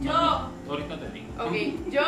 Yo- 0.00 0.12
No, 0.12 0.50
ahorita 0.70 0.98
te 0.98 1.08
digo. 1.10 1.26
ok, 1.42 1.90
yo 1.90 2.02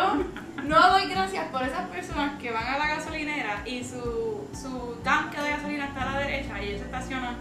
no 0.65 0.91
doy 0.91 1.09
gracias 1.11 1.49
por 1.49 1.63
esas 1.63 1.89
personas 1.89 2.39
que 2.41 2.53
van 2.53 2.65
a 2.67 2.79
la 2.79 2.87
gasolinera 2.97 3.63
y 3.67 3.83
su, 3.83 4.49
su 4.55 5.01
tanque 5.03 5.41
de 5.41 5.51
gasolina 5.51 5.87
está 5.87 6.03
a 6.03 6.13
la 6.13 6.19
derecha 6.21 6.61
y 6.63 6.67
ellos 6.69 6.81
se 6.81 6.87
estacionan 6.87 7.35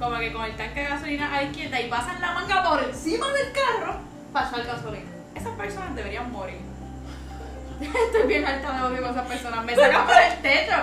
como 0.00 0.16
que 0.18 0.32
con 0.32 0.44
el 0.44 0.56
tanque 0.56 0.80
de 0.80 0.88
gasolina 0.88 1.28
a 1.28 1.36
la 1.36 1.42
izquierda 1.44 1.80
y 1.80 1.88
pasan 1.88 2.20
la 2.20 2.32
manga 2.32 2.64
por 2.64 2.82
encima 2.82 3.28
del 3.28 3.52
carro 3.52 3.94
para 4.32 4.48
echar 4.48 4.66
gasolina. 4.66 5.04
Esas 5.36 5.52
personas 5.56 5.94
deberían 5.94 6.32
morir. 6.32 6.58
Estoy 7.80 8.26
bien 8.26 8.44
alta 8.44 8.72
de 8.72 8.82
odio 8.82 9.02
con 9.02 9.10
esas 9.12 9.26
personas. 9.26 9.64
Me 9.64 9.74
sacan 9.76 10.06
por 10.06 10.16
el 10.16 10.42
techo. 10.42 10.76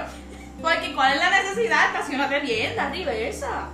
Porque 0.62 0.94
¿cuál 0.94 1.14
es 1.14 1.20
la 1.20 1.30
necesidad? 1.30 1.88
Estacionate 1.88 2.40
bien, 2.42 2.76
da 2.76 2.90
reversa. 2.90 3.68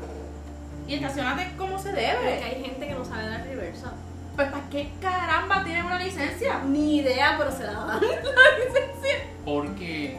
Y 0.88 0.96
estacionate 0.96 1.56
como 1.58 1.80
se 1.80 1.92
debe. 1.92 2.44
hay 2.44 2.64
gente 2.64 2.88
que 2.88 2.94
no 2.94 3.06
sabe 3.06 3.30
dar 3.30 3.44
reversa. 3.44 3.94
Pues 4.36 4.50
¿para 4.50 4.70
qué 4.70 4.90
caramba 5.02 5.64
tienen 5.64 5.86
una 5.86 5.98
licencia? 5.98 6.60
Ni 6.66 6.98
idea, 6.98 7.36
pero 7.38 7.52
se 7.52 7.64
la 7.64 7.74
dan 7.74 7.88
la 8.02 8.66
licencia. 8.66 9.28
Porque 9.46 10.18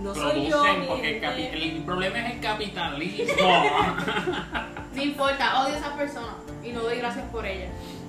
No 0.00 0.14
soy 0.14 0.48
yo, 0.48 0.62
producen, 0.62 0.86
porque 0.86 1.18
el, 1.18 1.82
problema 1.82 2.18
es 2.20 2.34
el 2.34 2.40
capitalismo. 2.40 3.34
No 4.96 5.02
importa, 5.02 5.62
odio 5.62 5.74
a 5.74 5.78
esas 5.78 5.90
personas 5.90 6.36
y 6.64 6.72
no 6.72 6.80
doy 6.80 6.96
gracias 6.96 7.26
por 7.30 7.44
ellas. 7.44 7.68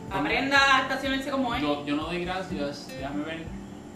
Aprenda 0.09 0.77
a 0.77 0.81
estacionarse 0.83 1.29
como 1.29 1.53
es. 1.53 1.61
yo, 1.61 1.85
yo 1.85 1.97
no 1.97 2.03
doy 2.03 2.23
gracias, 2.23 2.87
déjame 2.87 3.25
ver, 3.25 3.43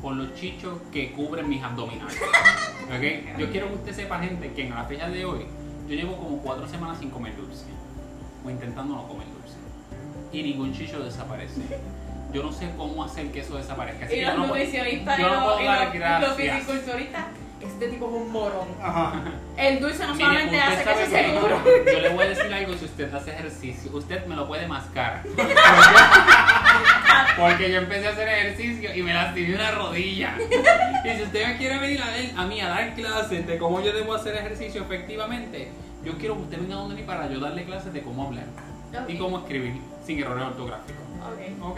por 0.02 0.14
los 0.14 0.36
chichos 0.36 0.78
que 0.92 1.14
cubren 1.14 1.48
mis 1.48 1.64
abdominales. 1.64 2.22
¿Ok? 2.88 3.40
Yo 3.40 3.50
quiero 3.50 3.70
que 3.70 3.76
usted 3.76 3.94
sepa, 3.94 4.20
gente, 4.20 4.52
que 4.52 4.68
en 4.68 4.76
la 4.76 4.84
fecha 4.84 5.08
de 5.08 5.24
hoy 5.24 5.46
yo 5.88 5.96
llevo 5.96 6.18
como 6.18 6.40
cuatro 6.40 6.68
semanas 6.68 7.00
sin 7.00 7.12
comer 7.12 7.34
dulce. 7.38 7.64
O 8.46 8.50
intentando 8.50 8.96
no 8.96 9.08
comer 9.08 9.28
dulce. 9.28 9.58
Y 10.32 10.44
ningún 10.44 10.74
chicho 10.74 11.00
desaparece. 11.04 11.62
Yo 12.34 12.44
no 12.44 12.52
sé 12.52 12.70
cómo 12.78 13.04
hacer 13.04 13.30
que 13.32 13.42
eso 13.42 13.58
desaparezca. 13.58 14.06
Así 14.06 14.16
Y 14.16 14.20
que 14.20 14.26
los 14.26 14.34
yo 14.34 14.40
no 14.40 14.48
puedo- 14.48 14.64
nutricionistas 14.64 15.20
y 15.20 15.22
yo 15.22 15.30
no 15.30 15.44
puedo 15.44 15.62
y 15.62 15.66
dar 15.66 16.22
los- 16.22 16.30
los 16.30 16.38
fisiculturistas. 16.38 17.26
este 17.62 17.88
tipo 17.90 18.08
es 18.08 18.14
un 18.14 18.32
morón. 18.32 18.68
Ajá. 18.82 19.14
El 19.58 19.80
dulce 19.80 20.08
no 20.08 20.16
solamente 20.16 20.60
hace 20.60 20.84
que 20.84 20.96
se 20.96 21.06
seguro. 21.08 21.62
Yo 21.86 22.00
le 22.00 22.10
voy 22.10 22.26
a 22.26 22.30
decir 22.30 22.52
algo 22.54 22.74
si 22.74 22.86
usted 22.86 23.14
hace 23.14 23.32
ejercicio. 23.32 23.92
Usted 23.94 24.26
me 24.26 24.36
lo 24.36 24.48
puede 24.48 24.68
mascar. 24.68 25.24
Porque 27.38 27.72
yo 27.72 27.78
empecé 27.80 28.08
a 28.08 28.12
hacer 28.12 28.28
ejercicio 28.28 28.96
y 28.96 29.02
me 29.04 29.14
lastimé 29.14 29.56
una 29.56 29.72
rodilla. 29.72 30.36
Y 31.06 31.10
si 31.18 31.24
usted 31.24 31.48
me 31.48 31.58
quiere 31.58 31.80
venir 31.80 32.02
a, 32.02 32.10
ver- 32.12 32.32
a 32.36 32.46
mí 32.46 32.62
a 32.62 32.70
dar 32.70 32.94
clases 32.96 33.48
de 33.48 33.58
cómo 33.58 33.82
yo 33.82 33.94
debo 33.94 34.14
hacer 34.16 34.36
ejercicio 34.36 34.82
efectivamente, 34.84 35.72
yo 36.04 36.18
quiero 36.18 36.36
que 36.36 36.42
usted 36.44 36.60
venga 36.60 36.76
donde 36.76 36.96
mí 36.96 37.04
para 37.04 37.28
yo 37.30 37.40
darle 37.40 37.66
clases 37.66 37.94
de 37.94 38.02
cómo 38.02 38.28
hablar 38.28 38.46
y 39.08 39.18
cómo 39.18 39.40
escribir 39.40 39.80
sin 40.06 40.20
errores 40.20 40.46
ortográficos. 40.46 41.02
Ok. 41.22 41.40
¿Ok? 41.72 41.78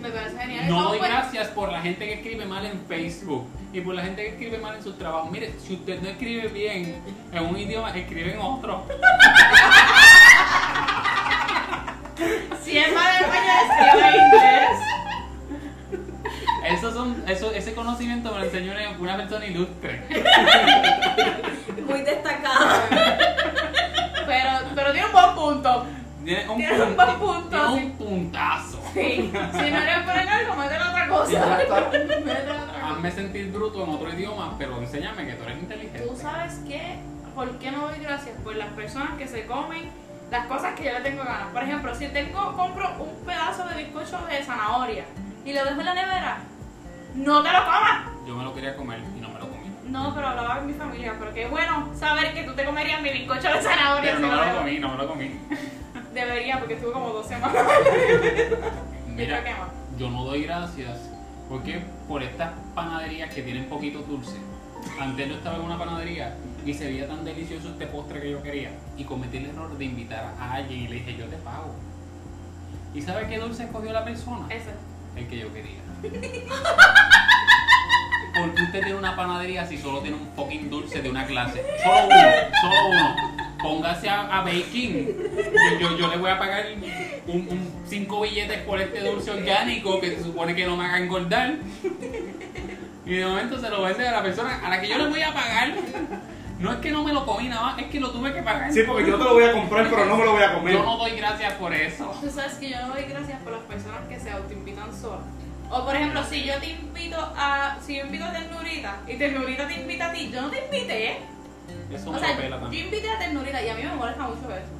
Me 0.00 0.08
parece 0.10 0.38
genial. 0.38 0.68
No 0.68 0.76
¿Cómo 0.76 0.88
doy 0.90 0.98
gracias 1.00 1.48
por 1.48 1.70
la 1.70 1.80
gente 1.82 2.06
que 2.06 2.14
escribe 2.14 2.46
mal 2.46 2.64
en 2.64 2.80
Facebook 2.88 3.46
y 3.72 3.80
por 3.82 3.94
la 3.94 4.02
gente 4.02 4.22
que 4.22 4.28
escribe 4.30 4.58
mal 4.58 4.74
en 4.76 4.82
sus 4.82 4.96
trabajos. 4.98 5.30
Mire, 5.30 5.52
si 5.60 5.74
usted 5.74 6.00
no 6.00 6.08
escribe 6.08 6.48
bien 6.48 6.96
en 7.32 7.44
un 7.44 7.56
idioma, 7.58 7.90
escribe 7.96 8.32
en 8.34 8.40
otro. 8.40 8.84
Si 12.62 12.76
es 12.78 12.92
mal 12.94 13.14
español, 13.20 13.56
escribe 13.70 14.08
en 14.08 14.14
inglés. 14.26 14.78
Eso 16.78 16.92
son, 16.92 17.24
eso, 17.26 17.50
ese 17.52 17.74
conocimiento 17.74 18.30
me 18.32 18.38
lo 18.40 18.44
enseñó 18.44 18.72
una- 18.72 18.90
una 18.98 19.16
persona 19.16 19.46
ilustre. 19.46 20.04
Muy 21.88 22.02
destacado. 22.02 22.82
Tiene 26.24 26.48
un. 26.48 26.56
Tiene 26.58 26.82
un, 26.82 26.96
buen 26.96 27.18
punto, 27.18 27.48
tiene 27.48 27.80
sí. 27.80 27.86
un 27.86 27.92
puntazo. 27.92 28.78
Sí. 28.92 29.00
Si 29.00 29.30
no 29.32 29.78
eres 29.78 29.98
por 30.04 30.10
algo, 30.10 30.54
métele 30.56 30.84
otra 30.84 31.08
cosa. 31.08 31.62
Exacto. 31.62 31.98
Métele 31.98 32.40
otra 32.40 32.74
cosa. 32.74 32.90
Hazme 32.90 33.10
sentir 33.10 33.52
bruto 33.52 33.84
en 33.84 33.90
otro 33.90 34.12
idioma, 34.12 34.54
pero 34.58 34.78
enséñame 34.78 35.26
que 35.26 35.32
tú 35.34 35.44
eres 35.44 35.58
inteligente. 35.58 36.00
Tú 36.00 36.16
sabes 36.16 36.60
qué, 36.68 36.98
por 37.34 37.58
qué 37.58 37.70
no 37.70 37.88
doy 37.88 37.98
gracias 38.00 38.36
por 38.44 38.54
las 38.56 38.68
personas 38.68 39.12
que 39.16 39.26
se 39.26 39.46
comen 39.46 39.90
las 40.30 40.46
cosas 40.46 40.74
que 40.74 40.84
yo 40.84 40.92
le 40.92 41.00
tengo 41.00 41.24
ganas. 41.24 41.48
Por 41.52 41.62
ejemplo, 41.62 41.94
si 41.94 42.08
tengo, 42.08 42.54
compro 42.56 42.88
un 42.98 43.24
pedazo 43.24 43.66
de 43.68 43.82
bizcocho 43.82 44.18
de 44.26 44.44
zanahoria 44.44 45.04
y 45.44 45.52
lo 45.52 45.64
dejo 45.64 45.80
en 45.80 45.86
la 45.86 45.94
nevera, 45.94 46.38
no 47.14 47.42
te 47.42 47.50
lo 47.50 47.64
comas. 47.64 48.06
Yo 48.26 48.36
me 48.36 48.44
lo 48.44 48.54
quería 48.54 48.76
comer 48.76 49.00
y 49.16 49.19
no 49.90 50.14
pero 50.14 50.28
hablaba 50.28 50.58
con 50.58 50.66
mi 50.66 50.72
familia, 50.74 51.16
pero 51.18 51.34
qué 51.34 51.46
bueno 51.46 51.88
saber 51.94 52.32
que 52.32 52.44
tú 52.44 52.54
te 52.54 52.64
comerías 52.64 53.02
mi 53.02 53.10
bizcocho 53.10 53.48
de 53.48 53.62
zanahoria. 53.62 54.14
Pero 54.14 54.16
si 54.16 54.22
no 54.22 54.28
me 54.28 54.46
lo 54.46 54.58
comí, 54.58 54.78
no 54.78 54.88
me 54.88 54.96
lo 54.96 55.08
comí. 55.08 55.40
Debería, 56.14 56.58
porque 56.58 56.74
estuve 56.74 56.92
como 56.92 57.10
dos 57.10 57.26
semanas. 57.26 57.64
Mira, 59.08 59.42
yo 59.98 60.10
no 60.10 60.24
doy 60.24 60.44
gracias 60.44 61.10
porque 61.48 61.82
por 62.08 62.22
estas 62.22 62.52
panaderías 62.74 63.32
que 63.34 63.42
tienen 63.42 63.66
poquito 63.66 63.98
dulce. 64.00 64.38
Antes 64.98 65.28
yo 65.28 65.34
estaba 65.34 65.56
en 65.56 65.62
una 65.62 65.78
panadería 65.78 66.36
y 66.64 66.72
se 66.74 66.86
veía 66.86 67.08
tan 67.08 67.24
delicioso 67.24 67.70
este 67.70 67.86
postre 67.86 68.20
que 68.20 68.30
yo 68.30 68.42
quería 68.42 68.70
y 68.96 69.04
cometí 69.04 69.38
el 69.38 69.46
error 69.46 69.76
de 69.76 69.84
invitar 69.84 70.34
a 70.38 70.52
alguien 70.52 70.84
y 70.84 70.88
le 70.88 70.94
dije 70.96 71.16
yo 71.16 71.26
te 71.26 71.36
pago. 71.36 71.74
¿Y 72.94 73.02
sabe 73.02 73.28
qué 73.28 73.38
dulce 73.38 73.64
escogió 73.64 73.92
la 73.92 74.04
persona? 74.04 74.46
Ese. 74.48 74.70
El 75.16 75.26
que 75.28 75.38
yo 75.38 75.52
quería. 75.52 75.80
Porque 78.38 78.62
usted 78.62 78.82
tiene 78.82 78.98
una 78.98 79.16
panadería 79.16 79.66
si 79.66 79.76
solo 79.78 80.00
tiene 80.00 80.16
un 80.16 80.28
fucking 80.36 80.70
dulce 80.70 81.02
de 81.02 81.10
una 81.10 81.26
clase. 81.26 81.64
Solo 81.82 82.06
uno, 82.06 82.16
solo 82.60 82.88
uno. 82.90 83.16
Póngase 83.60 84.08
a, 84.08 84.38
a 84.38 84.42
baking. 84.42 85.16
Yo, 85.36 85.78
yo, 85.80 85.98
yo 85.98 86.08
le 86.08 86.16
voy 86.16 86.30
a 86.30 86.38
pagar 86.38 86.66
un, 87.26 87.34
un 87.48 87.82
cinco 87.86 88.22
billetes 88.22 88.58
por 88.62 88.80
este 88.80 89.00
dulce 89.00 89.30
orgánico 89.30 90.00
que 90.00 90.16
se 90.16 90.22
supone 90.22 90.54
que 90.54 90.64
no 90.64 90.76
me 90.76 90.86
haga 90.86 90.98
engordar. 90.98 91.54
Y 93.04 93.14
de 93.16 93.26
momento 93.26 93.60
se 93.60 93.68
lo 93.68 93.82
vende 93.82 94.06
a 94.08 94.12
la 94.12 94.22
persona 94.22 94.60
a 94.64 94.70
la 94.70 94.80
que 94.80 94.88
yo 94.88 94.96
le 94.98 95.08
voy 95.08 95.22
a 95.22 95.34
pagar. 95.34 95.74
No 96.58 96.72
es 96.72 96.78
que 96.78 96.90
no 96.92 97.02
me 97.02 97.12
lo 97.12 97.24
comí 97.24 97.48
nada 97.48 97.62
más, 97.62 97.78
es 97.78 97.86
que 97.86 97.98
lo 97.98 98.10
tuve 98.10 98.34
que 98.34 98.42
pagar. 98.42 98.70
Sí, 98.72 98.82
porque 98.86 99.08
yo 99.08 99.16
te 99.18 99.24
lo 99.24 99.32
voy 99.32 99.44
a 99.44 99.52
comprar, 99.52 99.88
pero 99.88 100.04
no 100.04 100.16
me 100.16 100.24
lo 100.26 100.32
voy 100.32 100.42
a 100.42 100.54
comer. 100.54 100.74
Yo 100.74 100.82
no 100.82 100.96
doy 100.98 101.12
gracias 101.12 101.54
por 101.54 101.74
eso. 101.74 102.14
Tú 102.20 102.30
sabes 102.30 102.52
que 102.54 102.68
yo 102.70 102.80
no 102.82 102.88
doy 102.94 103.04
gracias 103.04 103.40
por 103.40 103.52
las 103.52 103.62
personas 103.62 104.00
que 104.08 104.20
se 104.20 104.30
autoinvitan 104.30 104.94
solas. 104.94 105.24
O 105.70 105.84
por 105.84 105.94
ejemplo, 105.94 106.22
si 106.24 106.44
yo 106.44 106.54
te 106.58 106.66
invito 106.70 107.16
a. 107.36 107.76
Si 107.84 107.96
yo 107.96 108.04
invito 108.04 108.24
a 108.24 108.32
Ternurita 108.32 108.96
y 109.06 109.14
Ternurita 109.16 109.66
te 109.68 109.74
invita 109.74 110.08
a 110.08 110.12
ti, 110.12 110.30
yo 110.32 110.42
no 110.42 110.50
te 110.50 110.64
invité. 110.64 111.18
Eso 111.92 112.10
O 112.10 112.12
me 112.12 112.18
sea, 112.18 112.36
pela 112.36 112.56
yo 112.56 112.62
también. 112.62 112.86
invité 112.86 113.10
a 113.10 113.18
Ternurita 113.18 113.62
y 113.62 113.68
a 113.68 113.74
mí 113.74 113.82
me 113.84 113.94
molesta 113.94 114.22
mucho 114.24 114.50
eso. 114.54 114.72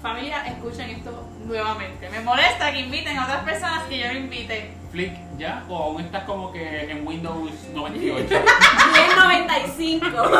Familia, 0.00 0.46
escuchen 0.46 0.90
esto 0.90 1.28
nuevamente. 1.44 2.08
Me 2.10 2.20
molesta 2.20 2.70
que 2.72 2.80
inviten 2.80 3.18
a 3.18 3.24
otras 3.24 3.42
personas 3.42 3.82
que 3.84 3.98
yo 3.98 4.06
no 4.12 4.18
invité. 4.18 4.74
Flick, 4.92 5.12
¿ya? 5.38 5.64
¿O 5.68 5.76
aún 5.76 6.00
estás 6.02 6.22
como 6.22 6.52
que 6.52 6.88
en 6.90 7.04
Windows 7.06 7.50
98? 7.74 8.28
1095. 8.30 10.06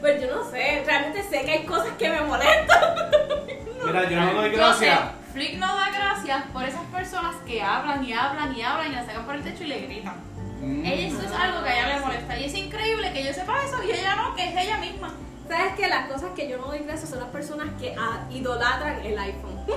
Pues 0.00 0.20
yo 0.20 0.34
no 0.36 0.44
sé, 0.50 0.82
realmente 0.84 1.22
sé 1.22 1.46
que 1.46 1.50
hay 1.50 1.64
cosas 1.64 1.88
que 1.98 2.10
me 2.10 2.20
molestan. 2.20 2.94
Mira, 3.86 4.10
yo 4.10 4.20
no 4.20 4.32
doy 4.34 4.50
gracias. 4.50 5.00
Flick 5.32 5.54
no 5.58 5.66
da 5.66 5.88
gracias 5.88 6.03
por 6.52 6.64
esas 6.64 6.82
personas 6.92 7.34
que 7.46 7.62
hablan 7.62 8.04
y 8.04 8.12
hablan 8.12 8.56
y 8.56 8.62
hablan 8.62 8.92
y 8.92 8.94
la 8.94 9.04
sacan 9.04 9.26
por 9.26 9.34
el 9.34 9.42
techo 9.42 9.64
y 9.64 9.66
le 9.66 9.80
gritan. 9.80 10.16
Mm. 10.60 10.84
Eso 10.86 11.22
es 11.22 11.32
algo 11.32 11.62
que 11.62 11.68
a 11.68 11.74
ella 11.74 11.98
le 11.98 12.00
molesta. 12.00 12.38
Y 12.38 12.44
es 12.44 12.54
increíble 12.54 13.12
que 13.12 13.24
yo 13.24 13.32
sepa 13.32 13.62
eso 13.64 13.82
y 13.82 13.90
ella 13.90 14.16
no, 14.16 14.34
que 14.34 14.48
es 14.48 14.56
ella 14.56 14.78
misma. 14.78 15.12
¿Sabes 15.48 15.74
que 15.74 15.88
Las 15.88 16.06
cosas 16.10 16.30
que 16.34 16.48
yo 16.48 16.56
no 16.56 16.68
doy 16.68 16.78
gracias 16.78 17.10
son 17.10 17.20
las 17.20 17.28
personas 17.28 17.66
que 17.78 17.94
idolatran 18.30 19.04
el 19.04 19.18
iPhone. 19.18 19.60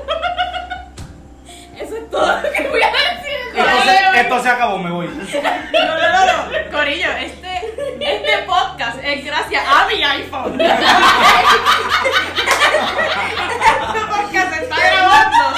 Eso 1.78 1.96
es 1.96 2.10
todo 2.10 2.26
lo 2.26 2.52
que 2.52 2.68
voy 2.70 2.82
a 2.82 2.88
decir. 2.88 3.38
Entonces, 3.54 4.00
esto 4.16 4.42
se 4.42 4.50
acabó, 4.50 4.80
me 4.80 4.90
voy. 4.90 5.08
No, 5.74 5.96
no, 5.96 6.10
no, 6.12 6.26
no. 6.26 6.72
Corillo, 6.72 7.12
este, 7.12 7.48
este 8.00 8.38
podcast 8.48 8.98
es 9.04 9.24
gracias 9.24 9.64
a 9.68 9.88
mi 9.88 10.04
iPhone. 10.04 10.60
este 10.62 10.86
podcast 14.10 14.54
se 14.56 14.64
está 14.64 14.76
grabando 14.76 15.56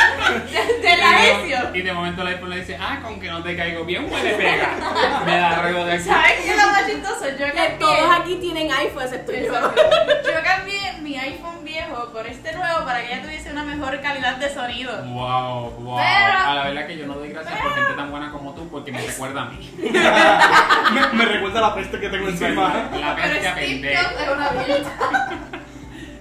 desde 0.51 0.97
la 0.97 1.25
ESIO. 1.25 1.75
Y 1.75 1.81
de 1.81 1.93
momento 1.93 2.21
el 2.21 2.27
iPhone 2.27 2.49
le 2.49 2.59
dice, 2.59 2.77
ah, 2.79 2.99
con 3.01 3.19
que 3.19 3.29
no 3.29 3.38
te 3.49 3.55
caigo 3.57 3.83
bien, 3.83 4.07
huele 4.11 4.31
pega. 4.33 4.69
Me 5.25 5.37
da 5.37 5.61
ruido 5.61 5.85
de 5.85 5.93
aquí. 5.93 6.03
¿Sabes 6.03 6.33
qué 6.43 6.51
es 6.51 6.57
lo 6.57 6.71
más 6.71 6.85
chistoso? 6.85 7.29
Yo 7.29 7.37
Que 7.45 7.51
cambié, 7.53 7.77
todos 7.79 8.09
aquí 8.19 8.35
tienen 8.35 8.71
iPhone 8.71 9.03
excepto 9.03 9.31
yo. 9.33 9.41
Yo 9.53 10.43
cambié 10.43 10.93
mi 11.01 11.17
iPhone 11.17 11.63
viejo 11.63 12.09
por 12.13 12.27
este 12.27 12.53
nuevo 12.53 12.85
para 12.85 13.01
que 13.01 13.13
ella 13.13 13.21
tuviese 13.23 13.51
una 13.51 13.63
mejor 13.63 13.99
calidad 14.01 14.35
de 14.37 14.53
sonido. 14.53 14.91
Wow, 15.05 15.71
wow. 15.79 15.97
Pero- 15.97 16.49
a 16.49 16.53
la 16.55 16.63
verdad 16.65 16.87
que 16.87 16.97
yo 16.97 17.07
no 17.07 17.13
doy 17.15 17.29
gracias 17.29 17.59
por 17.59 17.73
gente 17.73 17.93
tan 17.93 18.11
buena 18.11 18.31
como 18.31 18.53
tú 18.53 18.67
porque 18.69 18.91
me 18.91 19.01
recuerda 19.01 19.41
a 19.41 19.45
mí. 19.45 19.71
Me, 20.93 21.07
me 21.13 21.25
recuerda 21.25 21.61
la 21.61 21.75
peste 21.75 21.99
que 21.99 22.09
tengo 22.09 22.29
encima. 22.29 22.89
La 22.99 23.15
Pero 23.15 23.35
Steve 23.35 23.55
pendeja. 23.55 24.01
Es 24.01 24.29
una. 24.29 25.18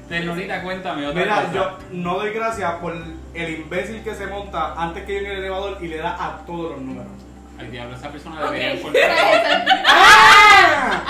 Ternurita, 0.09 0.63
cuéntame 0.63 1.07
otra 1.07 1.21
Mira, 1.21 1.35
cosa. 1.43 1.53
yo 1.53 1.79
no 1.93 2.15
doy 2.15 2.31
gracias 2.33 2.73
por 2.81 2.95
el 3.35 3.51
imbécil 3.61 4.03
que 4.03 4.15
se 4.15 4.27
monta 4.27 4.73
antes 4.75 5.05
que 5.05 5.13
yo 5.15 5.19
en 5.21 5.27
el 5.27 5.39
elevador 5.39 5.77
y 5.83 5.89
le 5.89 5.99
da 5.99 6.17
a 6.19 6.39
todos 6.47 6.71
los 6.73 6.81
números. 6.81 7.13
Al 7.59 7.71
diablo, 7.71 7.97
esa 7.97 8.09
persona 8.11 8.41
debería 8.45 8.71
Pero 8.71 8.83
cortar. 8.85 9.03
ese- 9.11 9.83
¡Ah! 9.87 11.03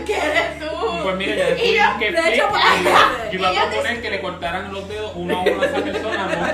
¿Qué 0.06 0.16
eres 0.18 0.58
tú? 0.58 0.66
Pues 1.04 1.16
mira, 1.16 1.34
ya 1.36 1.48
Y 1.56 1.76
yo- 1.76 1.98
que 1.98 2.10
de 2.12 2.34
hecho, 2.34 2.48
yo 2.50 2.58
iba 3.38 3.48
a 3.48 3.52
y 3.52 3.56
yo 3.56 3.62
te- 3.62 3.68
proponer 3.70 4.02
que 4.02 4.10
le 4.10 4.20
cortaran 4.20 4.72
los 4.74 4.88
dedos 4.88 5.12
uno 5.14 5.36
a 5.38 5.40
uno 5.42 5.62
a 5.62 5.66
esa 5.66 5.82
persona, 5.82 6.26
no 6.26 6.52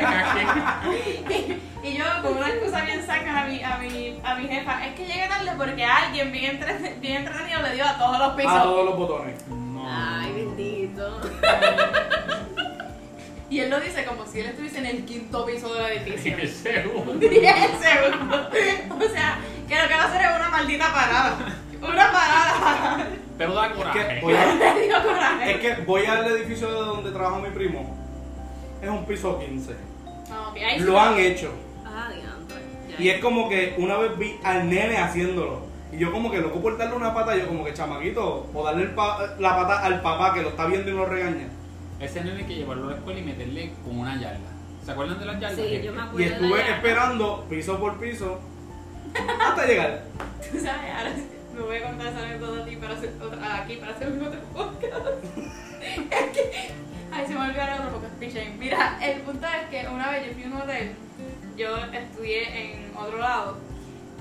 que. 0.88 1.62
Y 1.84 1.96
yo 1.96 2.04
con 2.22 2.36
una 2.36 2.48
excusa 2.48 2.82
bien 2.82 3.04
saca 3.04 3.40
a 3.42 3.46
mi, 3.46 3.60
a 3.62 3.76
mi, 3.78 4.20
a 4.22 4.34
mi 4.36 4.46
jefa, 4.46 4.86
es 4.86 4.94
que 4.94 5.04
llegué 5.04 5.26
tarde 5.26 5.50
porque 5.58 5.84
alguien 5.84 6.30
bien, 6.30 6.60
bien 7.00 7.16
entretenido 7.16 7.60
le 7.62 7.74
dio 7.74 7.84
a 7.84 7.98
todos 7.98 8.18
los 8.20 8.34
pisos. 8.34 8.52
A 8.52 8.62
todos 8.62 8.84
los 8.84 8.96
botones. 8.96 9.34
Y 13.50 13.60
él 13.60 13.68
lo 13.68 13.80
dice 13.80 14.04
como 14.06 14.24
si 14.24 14.40
él 14.40 14.46
estuviese 14.46 14.78
en 14.78 14.86
el 14.86 15.04
quinto 15.04 15.44
piso 15.44 15.74
del 15.74 15.98
edificio. 15.98 16.36
El 16.40 16.48
segundo. 16.48 17.26
Y 17.26 17.36
el 17.36 17.70
segundo. 17.82 18.48
O 18.96 19.08
sea, 19.10 19.38
que 19.68 19.74
lo 19.82 19.88
que 19.88 19.94
va 19.94 20.02
a 20.02 20.08
hacer 20.08 20.22
es 20.22 20.36
una 20.36 20.48
maldita 20.48 20.92
parada. 20.92 21.36
Una 21.82 22.12
parada. 22.12 23.06
Pero 23.36 23.54
da 23.54 23.66
Es 23.66 23.72
que 23.72 23.78
coraje. 23.78 24.20
voy 24.22 24.34
a, 24.34 24.54
Le 24.74 24.86
dio 24.86 25.02
coraje. 25.02 25.50
es 25.52 25.58
que 25.58 25.82
voy 25.82 26.06
al 26.06 26.26
edificio 26.32 26.68
de 26.68 26.74
donde 26.74 27.10
trabaja 27.10 27.38
mi 27.40 27.50
primo. 27.50 27.94
Es 28.80 28.88
un 28.88 29.04
piso 29.04 29.38
15. 29.38 29.74
No, 30.30 30.48
ok, 30.50 30.56
ahí 30.56 30.78
sí 30.78 30.84
Lo 30.84 30.98
han 30.98 31.18
hecho. 31.18 31.52
Ah, 31.84 32.08
diantre. 32.14 32.56
Y 32.98 33.08
es 33.10 33.20
como 33.20 33.48
que 33.50 33.74
una 33.76 33.98
vez 33.98 34.16
vi 34.16 34.34
al 34.44 34.68
nene 34.70 34.96
haciéndolo. 34.96 35.66
Y 35.92 35.98
yo 35.98 36.10
como 36.10 36.30
que 36.30 36.38
loco 36.38 36.60
por 36.60 36.78
darle 36.78 36.96
una 36.96 37.12
pata, 37.14 37.36
yo 37.36 37.46
como 37.46 37.64
que 37.64 37.74
chamaquito, 37.74 38.48
o 38.54 38.64
darle 38.64 38.86
pa- 38.88 39.34
la 39.38 39.54
pata 39.56 39.80
al 39.84 40.00
papá 40.00 40.32
que 40.32 40.40
lo 40.42 40.48
está 40.48 40.66
viendo 40.66 40.90
y 40.90 40.94
lo 40.94 41.04
regaña. 41.06 41.48
Ese 42.00 42.24
nene 42.24 42.38
hay 42.40 42.46
que 42.46 42.54
llevarlo 42.56 42.86
a 42.88 42.90
la 42.92 42.96
escuela 42.96 43.20
y 43.20 43.22
meterle 43.24 43.72
con 43.84 43.98
una 43.98 44.18
yarda. 44.20 44.38
¿Se 44.84 44.90
acuerdan 44.90 45.20
de 45.20 45.26
las 45.26 45.38
yardas? 45.38 45.58
Sí, 45.58 45.82
yo 45.84 45.92
me 45.92 45.98
Y 45.98 46.00
acuerdo. 46.00 46.16
de 46.16 46.24
estuve 46.26 46.58
la- 46.58 46.76
esperando 46.76 47.46
piso 47.48 47.78
por 47.78 47.98
piso 48.00 48.40
hasta 49.40 49.66
llegar. 49.66 50.02
Tú 50.50 50.58
sabes, 50.58 50.90
ahora 50.96 51.12
sí, 51.14 51.28
me 51.54 51.60
voy 51.60 51.76
a 51.76 51.82
contar 51.84 52.06
esa 52.06 52.18
anécdota 52.24 52.62
a 52.62 52.64
ti 52.64 52.76
para 52.76 52.94
hacer 52.94 53.12
otra, 53.22 53.56
aquí 53.62 53.76
para 53.76 53.92
hacer 53.92 54.08
un 54.08 54.22
otro 54.26 54.40
podcast. 54.54 55.06
Es 55.82 56.30
que, 56.30 56.70
ay, 57.12 57.26
se 57.26 57.34
me 57.34 57.40
olvidó 57.40 57.62
el 57.62 57.72
otro 57.80 57.90
podcast, 57.94 58.14
pichén. 58.14 58.56
Mira, 58.58 58.98
el 59.02 59.20
punto 59.22 59.46
es 59.48 59.68
que 59.68 59.88
una 59.88 60.10
vez 60.12 60.26
yo 60.28 60.32
fui 60.32 60.44
a 60.44 60.46
un 60.46 60.62
hotel, 60.62 60.92
yo 61.56 61.76
estudié 61.92 62.62
en 62.86 62.96
otro 62.96 63.18
lado 63.18 63.58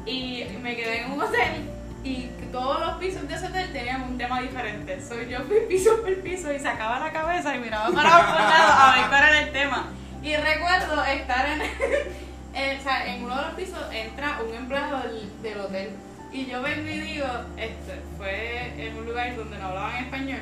y 0.06 0.46
me 0.62 0.76
quedé 0.76 1.02
en 1.02 1.12
un 1.12 1.22
hotel 1.22 1.70
Y 2.04 2.30
todos 2.52 2.80
los 2.80 2.96
pisos 2.96 3.28
de 3.28 3.36
ese 3.36 3.48
hotel 3.48 3.72
tenían 3.72 4.02
un 4.04 4.18
tema 4.18 4.42
diferente. 4.42 5.00
So, 5.02 5.22
yo 5.22 5.40
fui 5.42 5.62
piso 5.70 6.02
por 6.02 6.14
piso 6.22 6.52
y 6.52 6.60
sacaba 6.60 7.00
la 7.00 7.12
cabeza 7.12 7.56
y 7.56 7.60
miraba 7.60 7.92
para 7.92 8.18
otro 8.18 8.40
lado 8.50 8.74
a 8.74 8.96
ver 8.96 9.10
cuál 9.10 9.24
era 9.24 9.42
el 9.42 9.52
tema. 9.52 9.88
Y 10.24 10.36
recuerdo 10.36 11.04
estar 11.04 11.46
en, 11.48 11.62
en, 12.54 12.80
o 12.80 12.84
sea, 12.84 13.08
en 13.08 13.24
uno 13.24 13.36
de 13.36 13.42
los 13.44 13.54
pisos 13.54 13.80
entra 13.92 14.40
un 14.48 14.54
empleado 14.56 15.00
del, 15.04 15.42
del 15.42 15.60
hotel. 15.60 15.90
Y 16.32 16.46
yo 16.46 16.62
vengo 16.62 16.90
y 16.90 17.00
digo, 17.00 17.28
este, 17.58 18.02
fue 18.18 18.74
en 18.78 18.98
un 18.98 19.06
lugar 19.06 19.36
donde 19.36 19.58
no 19.58 19.68
hablaban 19.68 20.04
español. 20.04 20.40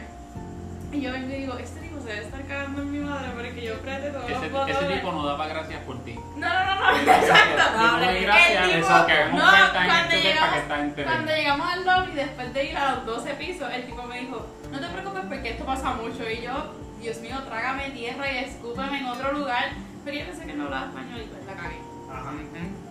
Y 0.91 1.01
yo 1.01 1.15
y 1.15 1.21
digo, 1.21 1.55
este 1.57 1.81
tipo 1.81 1.99
se 2.01 2.07
debe 2.07 2.25
estar 2.25 2.43
cagando 2.47 2.81
en 2.81 2.91
mi 2.91 2.99
madre 2.99 3.29
porque 3.35 3.61
yo 3.63 3.75
apreté 3.75 4.09
todos 4.09 4.27
los 4.29 4.39
Ese, 4.39 4.49
botones. 4.49 4.77
ese 4.77 4.85
tipo 4.93 5.11
no 5.11 5.25
daba 5.25 5.47
gracias 5.47 5.83
por 5.83 6.03
ti. 6.03 6.15
No, 6.35 6.47
no, 6.49 6.75
no, 6.75 6.91
no, 6.91 6.97
exacto. 7.11 7.63
No 7.77 7.97
doy 7.99 8.07
El 8.17 8.23
gracias, 8.23 8.63
tipo- 8.65 8.77
eso 8.79 9.05
que 9.05 9.11
hagamos 9.13 9.39
no, 9.43 9.49
cuando 9.73 10.15
llegamos, 10.15 10.59
cuando 11.05 11.31
llegamos 11.31 11.67
al 11.71 11.85
lobby, 11.85 12.11
después 12.15 12.53
de 12.53 12.65
ir 12.65 12.77
a 12.77 12.95
los 12.95 13.05
12 13.05 13.33
pisos, 13.35 13.71
el 13.71 13.85
tipo 13.85 14.03
me 14.03 14.19
dijo, 14.21 14.47
no 14.71 14.79
te 14.79 14.87
preocupes 14.87 15.23
porque 15.27 15.49
esto 15.51 15.65
pasa 15.65 15.93
mucho. 15.93 16.27
Y 16.29 16.41
yo, 16.41 16.73
Dios 16.99 17.17
mío, 17.21 17.35
trágame 17.47 17.91
tierra 17.91 18.31
y 18.31 18.37
escúpame 18.45 18.99
en 18.99 19.05
otro 19.05 19.31
lugar. 19.33 19.65
Pero 20.03 20.17
yo 20.17 20.25
pensé 20.25 20.45
que 20.47 20.53
no 20.53 20.63
hablaba 20.65 20.87
español 20.87 21.21
y 21.21 21.27
pues 21.27 21.45
la 21.45 21.53
cagué. 21.53 21.77
Ajá. 22.11 22.31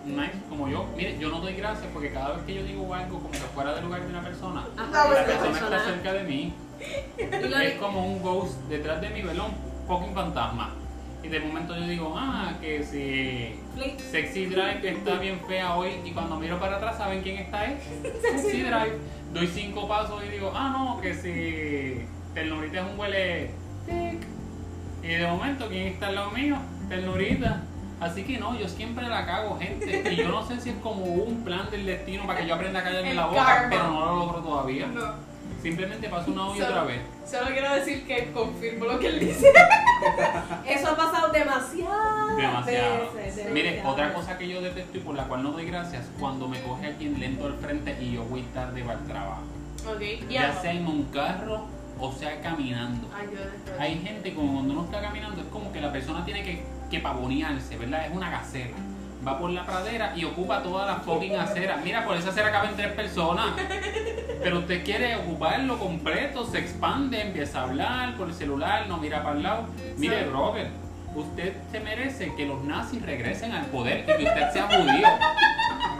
Nice, 0.04 0.32
como 0.48 0.68
yo. 0.68 0.86
Mire, 0.96 1.18
yo 1.18 1.28
no 1.30 1.40
doy 1.40 1.54
gracias 1.54 1.86
porque 1.92 2.12
cada 2.12 2.34
vez 2.36 2.44
que 2.46 2.54
yo 2.54 2.62
digo 2.62 2.94
algo 2.94 3.18
como 3.18 3.30
que 3.32 3.38
fuera 3.38 3.74
del 3.74 3.84
lugar 3.84 4.02
de 4.02 4.06
una 4.08 4.22
persona, 4.22 4.64
la 4.76 5.06
pues, 5.06 5.18
persona 5.24 5.42
persona. 5.50 5.76
está 5.76 5.90
cerca 5.90 6.12
de 6.12 6.22
mí. 6.24 6.54
Es 7.18 7.78
como 7.78 8.06
un 8.06 8.22
ghost 8.22 8.58
detrás 8.68 9.00
de 9.00 9.10
mi 9.10 9.22
velón, 9.22 9.52
fucking 9.86 10.14
fantasma. 10.14 10.74
Y 11.22 11.28
de 11.28 11.40
momento 11.40 11.76
yo 11.76 11.86
digo, 11.86 12.14
ah, 12.16 12.52
que 12.60 12.82
si. 12.84 13.58
Sexy 13.98 14.46
Drive 14.46 14.80
está 14.88 15.18
bien 15.18 15.40
fea 15.48 15.74
hoy 15.76 15.90
y 16.04 16.12
cuando 16.12 16.36
miro 16.38 16.60
para 16.60 16.76
atrás, 16.76 16.96
¿saben 16.98 17.22
quién 17.22 17.38
está 17.38 17.60
ahí? 17.60 17.78
Sexy 18.22 18.62
Drive. 18.62 18.98
Doy 19.32 19.46
cinco 19.48 19.88
pasos 19.88 20.22
y 20.24 20.30
digo, 20.30 20.52
ah, 20.54 20.70
no, 20.76 21.00
que 21.00 21.14
si 21.14 22.06
Ternurita 22.34 22.80
es 22.80 22.92
un 22.92 22.98
huele 22.98 23.50
tic. 23.84 24.22
Y 25.02 25.08
de 25.08 25.26
momento, 25.26 25.68
¿quién 25.68 25.88
está 25.88 26.08
al 26.08 26.14
lado 26.14 26.30
mío? 26.30 26.56
Ternurita. 26.88 27.62
Así 28.00 28.22
que 28.22 28.38
no, 28.38 28.56
yo 28.56 28.68
siempre 28.68 29.08
la 29.08 29.26
cago, 29.26 29.58
gente. 29.58 30.04
Y 30.12 30.16
yo 30.16 30.28
no 30.28 30.46
sé 30.46 30.60
si 30.60 30.70
es 30.70 30.76
como 30.76 31.04
un 31.04 31.42
plan 31.42 31.68
del 31.70 31.84
destino 31.84 32.26
para 32.26 32.40
que 32.40 32.46
yo 32.46 32.54
aprenda 32.54 32.78
a 32.78 32.84
callarme 32.84 33.10
El 33.10 33.16
la 33.16 33.26
boca, 33.26 33.44
karma. 33.44 33.70
pero 33.70 33.90
no 33.90 34.06
lo 34.06 34.16
logro 34.16 34.38
todavía. 34.40 34.86
No. 34.86 35.00
Simplemente 35.62 36.08
paso 36.08 36.30
una 36.30 36.56
y 36.56 36.62
otra 36.62 36.84
vez. 36.84 37.00
Solo 37.28 37.46
quiero 37.48 37.74
decir 37.74 38.06
que 38.06 38.30
confirmo 38.32 38.84
lo 38.84 38.98
que 38.98 39.08
él 39.08 39.20
dice. 39.20 39.52
Eso 40.66 40.88
ha 40.90 40.96
pasado 40.96 41.32
demasiado. 41.32 42.36
Demasiado. 42.36 43.12
Veces, 43.14 43.50
Mire, 43.50 43.70
demasiado. 43.70 43.92
otra 43.92 44.14
cosa 44.14 44.38
que 44.38 44.48
yo 44.48 44.60
detesto 44.60 44.98
y 44.98 45.00
por 45.00 45.16
la 45.16 45.24
cual 45.24 45.42
no 45.42 45.50
doy 45.50 45.66
gracias, 45.66 46.06
cuando 46.20 46.46
me 46.48 46.60
coge 46.62 46.86
alguien 46.86 47.18
lento 47.18 47.46
al 47.46 47.54
frente 47.54 47.96
y 48.00 48.12
yo 48.12 48.24
voy 48.24 48.42
tarde 48.54 48.82
para 48.82 48.98
el 49.00 49.06
trabajo. 49.06 49.42
Ya 50.28 50.52
sea 50.60 50.72
en 50.72 50.86
un 50.86 51.04
carro 51.04 51.66
o 52.00 52.12
sea 52.12 52.40
caminando. 52.40 53.08
Ay, 53.12 53.28
yo. 53.32 53.40
Hay 53.80 53.98
gente 53.98 54.34
como 54.34 54.54
cuando 54.54 54.74
uno 54.74 54.84
está 54.84 55.00
caminando, 55.00 55.40
es 55.40 55.48
como 55.48 55.72
que 55.72 55.80
la 55.80 55.90
persona 55.90 56.24
tiene 56.24 56.42
que, 56.42 56.62
que 56.90 57.00
pavonearse, 57.00 57.76
¿verdad? 57.76 58.06
Es 58.06 58.14
una 58.14 58.30
gacela. 58.30 58.76
Va 59.28 59.38
por 59.38 59.50
la 59.50 59.64
pradera 59.66 60.12
y 60.16 60.24
ocupa 60.24 60.62
todas 60.62 60.86
las 60.86 61.04
fucking 61.04 61.36
aceras. 61.36 61.84
Mira, 61.84 62.04
por 62.06 62.16
esa 62.16 62.30
acera 62.30 62.50
caben 62.50 62.74
tres 62.76 62.92
personas. 62.92 63.48
Pero 64.42 64.60
usted 64.60 64.82
quiere 64.84 65.16
ocuparlo 65.16 65.78
completo, 65.78 66.46
se 66.46 66.58
expande, 66.60 67.20
empieza 67.20 67.60
a 67.60 67.62
hablar 67.64 68.14
por 68.16 68.28
el 68.28 68.34
celular, 68.34 68.86
no 68.88 68.96
mira 68.96 69.22
para 69.22 69.36
el 69.36 69.42
lado. 69.42 69.66
Mire. 69.98 70.24
Robert, 70.30 70.70
usted 71.14 71.52
se 71.70 71.80
merece 71.80 72.34
que 72.36 72.46
los 72.46 72.62
nazis 72.64 73.02
regresen 73.02 73.52
al 73.52 73.66
poder 73.66 74.04
y 74.08 74.22
que 74.22 74.24
usted 74.24 74.50
sea 74.52 74.66
judío. 74.68 75.08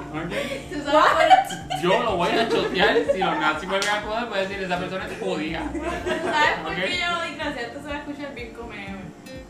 ¿Ok? 0.08 0.32
¿Tú 0.73 0.90
sabes 0.90 1.28
por- 1.68 1.82
Yo 1.82 2.02
lo 2.02 2.16
voy 2.16 2.30
a 2.30 2.49
chotear 2.49 2.97
si 3.12 3.18
los 3.18 3.37
nazis 3.38 3.68
vuelven 3.68 3.90
al 3.90 4.02
poder, 4.04 4.25
voy 4.26 4.38
a 4.38 4.40
decir, 4.42 4.62
esa 4.62 4.78
persona 4.78 5.06
es 5.06 5.18
judía. 5.20 5.62
¿Sabes 5.75 6.58
por 6.62 6.73
Ok. 6.73 6.78
qué 6.78 6.99
yo 6.99 7.18
doy 7.18 7.35
gracias? 7.35 7.64
Esto 7.66 7.80
se 7.82 7.88
va 7.88 7.94
a 7.94 7.99
escuchar 7.99 8.35
bien 8.35 8.52
como. 8.54 8.68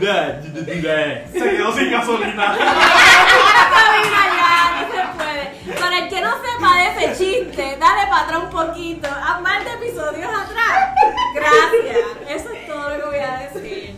Se 1.32 1.38
quedó 1.38 1.72
sin 1.72 1.90
gasolina. 1.90 2.56
Cabina 2.56 4.22
ya, 4.36 4.76
no 4.76 4.82
se 4.90 5.02
puede. 5.16 5.44
Para 5.78 5.94
el 5.98 6.06
que 6.08 6.20
no 6.20 6.30
sepa 6.32 6.70
de 6.76 6.84
ese 6.88 7.04
chiste, 7.24 7.64
dale 7.78 8.02
para 8.08 8.22
atrás 8.22 8.40
un 8.44 8.50
poquito. 8.50 9.08
A 9.08 9.40
más 9.40 9.64
de 9.64 9.70
episodios 9.72 10.30
atrás. 10.30 10.94
Gracias. 11.34 11.96
Eso 12.28 12.50
es 12.52 12.66
todo 12.66 12.90
lo 12.90 12.96
que 12.96 13.04
voy 13.06 13.18
a 13.18 13.38
decir. 13.48 13.94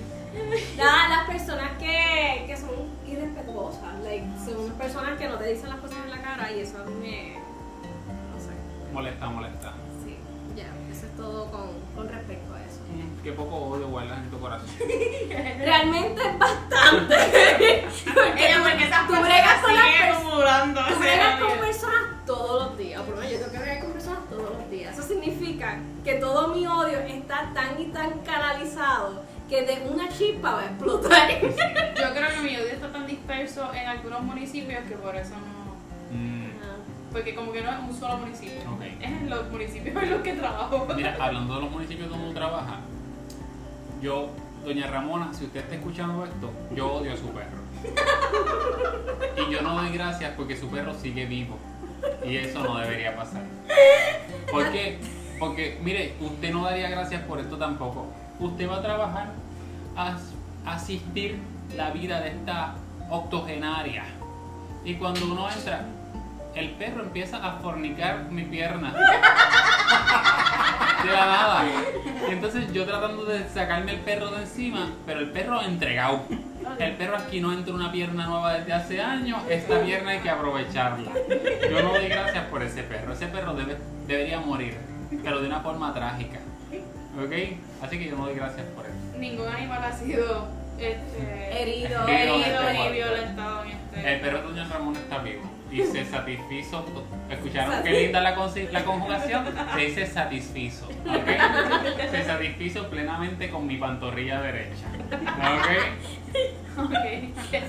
Nada, 0.77 1.09
las 1.09 1.27
personas 1.27 1.73
que, 1.79 2.45
que 2.47 2.57
son 2.57 2.71
irrespetuosas. 3.07 3.95
Like, 4.03 4.27
son 4.45 4.71
personas 4.73 5.19
que 5.19 5.29
no 5.29 5.39
te 5.39 5.47
dicen 5.53 5.69
las 5.71 5.79
cosas 5.79 5.99
en 6.05 6.11
la 6.11 6.21
cara 6.23 6.51
y 6.53 6.61
eso 6.61 6.79
a 6.79 6.85
mí 6.85 6.95
me. 7.01 7.44
Molesta, 8.95 9.27
molesta. 9.27 9.73
Sí, 10.05 10.17
ya. 10.55 10.67
Eso 10.89 11.07
es 11.07 11.17
todo 11.17 11.51
con, 11.51 11.71
con 11.97 12.09
respecto 12.09 12.55
a 12.55 12.63
eso. 12.63 12.79
Qué 13.25 13.33
poco 13.33 13.57
odio 13.57 13.89
guardas 13.89 14.19
en 14.19 14.31
tu 14.31 14.39
corazón. 14.39 14.69
Realmente 15.59 16.23
es 16.23 16.39
bastante. 16.39 17.87
Porque 18.05 18.47
Ella, 18.47 18.63
porque 18.63 18.85
esas 18.85 19.07
tú 19.09 19.15
bregas 19.15 19.63
con 19.63 19.75
las 19.75 19.87
personas. 19.87 20.89
Tú 20.89 20.99
bregas 21.01 21.41
con 21.41 21.59
personas 21.59 22.05
todos 22.25 22.63
los 22.63 22.79
días, 22.79 23.01
por 23.03 23.11
lo 23.11 23.17
menos 23.17 23.33
yo 23.33 23.39
tengo 23.39 23.53
que 23.53 23.59
bregar 23.59 23.81
con 23.81 23.93
personas 23.93 24.21
todos 24.31 24.59
los 24.59 24.71
días. 24.71 24.97
Eso 24.97 25.09
significa 25.09 25.79
que 26.05 26.15
todo 26.15 26.55
mi 26.55 26.65
odio 26.69 27.01
está 27.01 27.51
tan 27.53 27.81
y 27.81 27.87
tan 27.87 28.21
canalizado 28.21 29.23
que 29.49 29.63
de 29.63 29.89
una 29.89 30.09
chispa 30.09 30.53
va 30.53 30.61
a 30.61 30.67
explotar. 30.67 31.31
Yo 31.31 32.15
creo 32.15 32.31
que 32.31 32.41
mi 32.43 32.57
odio 32.57 32.69
está 32.69 32.93
tan 32.93 33.09
disperso 33.09 33.75
en 33.75 33.89
algunos 33.89 34.23
municipios 34.23 34.85
que 34.89 34.95
por 34.95 35.17
eso 35.17 35.35
no. 35.35 36.17
Mm, 36.17 36.44
Porque 37.15 37.33
como 37.33 37.53
que 37.53 37.63
no 37.63 37.71
es 37.71 37.79
un 37.79 37.95
solo 37.95 38.19
municipio. 38.19 38.59
Es 39.01 39.09
en 39.09 39.31
los 39.31 39.49
municipios 39.49 39.97
en 40.03 40.11
los 40.11 40.21
que 40.23 40.33
trabajo. 40.33 40.85
Mira, 40.97 41.17
hablando 41.21 41.55
de 41.55 41.61
los 41.61 41.71
municipios 41.71 42.11
donde 42.11 42.25
uno 42.25 42.35
trabaja, 42.35 42.81
yo, 44.03 44.31
doña 44.65 44.89
Ramona, 44.89 45.33
si 45.33 45.45
usted 45.45 45.61
está 45.61 45.77
escuchando 45.77 46.25
esto, 46.25 46.51
yo 46.75 46.93
odio 46.93 47.13
a 47.13 47.17
su 47.17 47.29
perro. 47.31 47.63
Y 49.37 49.53
yo 49.53 49.63
no 49.63 49.75
doy 49.75 49.91
gracias 49.91 50.33
porque 50.37 50.57
su 50.57 50.69
perro 50.69 50.93
sigue 50.95 51.27
vivo. 51.27 51.57
Y 52.25 52.37
eso 52.37 52.61
no 52.65 52.79
debería 52.79 53.15
pasar. 53.15 53.43
¿Por 54.51 54.73
qué? 54.73 54.99
Porque, 55.39 55.79
mire, 55.83 56.15
usted 56.21 56.53
no 56.53 56.65
daría 56.65 56.89
gracias 56.89 57.23
por 57.23 57.39
esto 57.39 57.57
tampoco. 57.57 58.07
Usted 58.41 58.69
va 58.69 58.77
a 58.77 58.83
trabajar 58.83 59.33
a 59.97 60.17
asistir 60.67 61.39
la 61.77 61.91
vida 61.91 62.21
de 62.21 62.31
esta 62.31 62.75
octogenaria. 63.09 64.05
Y 64.85 64.95
cuando 64.95 65.27
uno 65.27 65.49
entra, 65.51 65.85
el 66.55 66.71
perro 66.71 67.03
empieza 67.03 67.37
a 67.39 67.59
fornicar 67.59 68.31
mi 68.31 68.43
pierna. 68.43 68.93
de 71.03 71.11
la 71.13 71.27
nada. 71.27 71.65
Y 72.29 72.33
entonces 72.33 72.73
yo 72.73 72.87
tratando 72.87 73.25
de 73.25 73.49
sacarme 73.49 73.93
el 73.93 74.01
perro 74.01 74.31
de 74.31 74.43
encima, 74.43 74.93
pero 75.05 75.21
el 75.21 75.31
perro 75.31 75.63
entregado. 75.63 76.23
El 76.79 76.93
perro 76.93 77.17
aquí 77.17 77.41
no 77.41 77.53
entra 77.53 77.75
una 77.75 77.93
pierna 77.93 78.27
nueva 78.27 78.55
desde 78.55 78.73
hace 78.73 79.01
años, 79.01 79.41
esta 79.51 79.83
pierna 79.83 80.13
hay 80.13 80.21
que 80.21 80.31
aprovecharla. 80.31 81.11
Yo 81.71 81.83
no 81.83 81.91
doy 81.93 82.09
gracias 82.09 82.45
por 82.45 82.63
ese 82.63 82.83
perro, 82.85 83.13
ese 83.13 83.27
perro 83.27 83.55
debe, 83.55 83.77
debería 84.07 84.41
morir, 84.41 84.77
pero 85.23 85.41
de 85.41 85.49
una 85.49 85.61
forma 85.61 85.93
trágica. 85.93 86.39
¿Ok? 87.23 87.33
Así 87.83 87.99
que 87.99 88.07
yo 88.07 88.17
no 88.17 88.27
doy 88.27 88.35
gracias 88.35 88.67
por 88.69 88.87
eso. 88.87 88.95
Ningún 89.19 89.49
animal 89.49 89.85
ha 89.85 89.93
sido 89.93 90.49
este, 90.79 91.63
Herido. 91.63 92.09
Herido. 92.09 92.35
herido 92.35 92.69
este 92.69 92.83
ni 92.83 92.93
violentado 92.93 93.65
en 93.65 93.71
este. 93.71 94.15
El 94.15 94.21
perro 94.21 94.39
de 94.39 94.45
Doña 94.45 94.69
Ramón 94.69 94.97
está 94.97 95.19
vivo 95.19 95.54
y 95.75 95.83
se 95.83 96.05
satisfizo. 96.05 96.85
¿Escucharon 97.31 97.83
qué 97.83 97.91
linda 97.91 98.21
la, 98.21 98.31
la 98.71 98.85
conjugación? 98.85 99.45
Se 99.75 99.81
dice 99.81 100.07
satisfizo. 100.07 100.87
¿ok? 100.87 101.29
Se 102.11 102.25
satisfizo 102.25 102.89
plenamente 102.89 103.51
con 103.51 103.67
mi 103.67 103.77
pantorrilla 103.77 104.41
derecha. 104.41 104.87
¿Ok? 105.13 105.69
Ok. 106.85 106.93
Qué, 107.51 107.63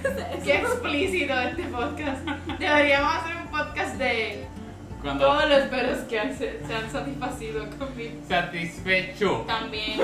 qué 0.44 0.56
explícito 0.58 1.40
este 1.40 1.64
podcast. 1.64 2.22
Deberíamos 2.60 3.16
hacer 3.16 3.38
un 3.38 3.48
podcast 3.48 3.96
de 3.98 4.44
Cuando 5.02 5.26
todos 5.26 5.50
los 5.50 5.60
perros 5.70 6.00
que 6.10 6.20
han- 6.20 6.36
se, 6.38 6.60
se 6.66 6.76
han 6.76 6.90
satisfacido 6.92 7.66
conmigo. 7.78 8.16
satisfecho. 8.28 9.44
También. 9.48 10.00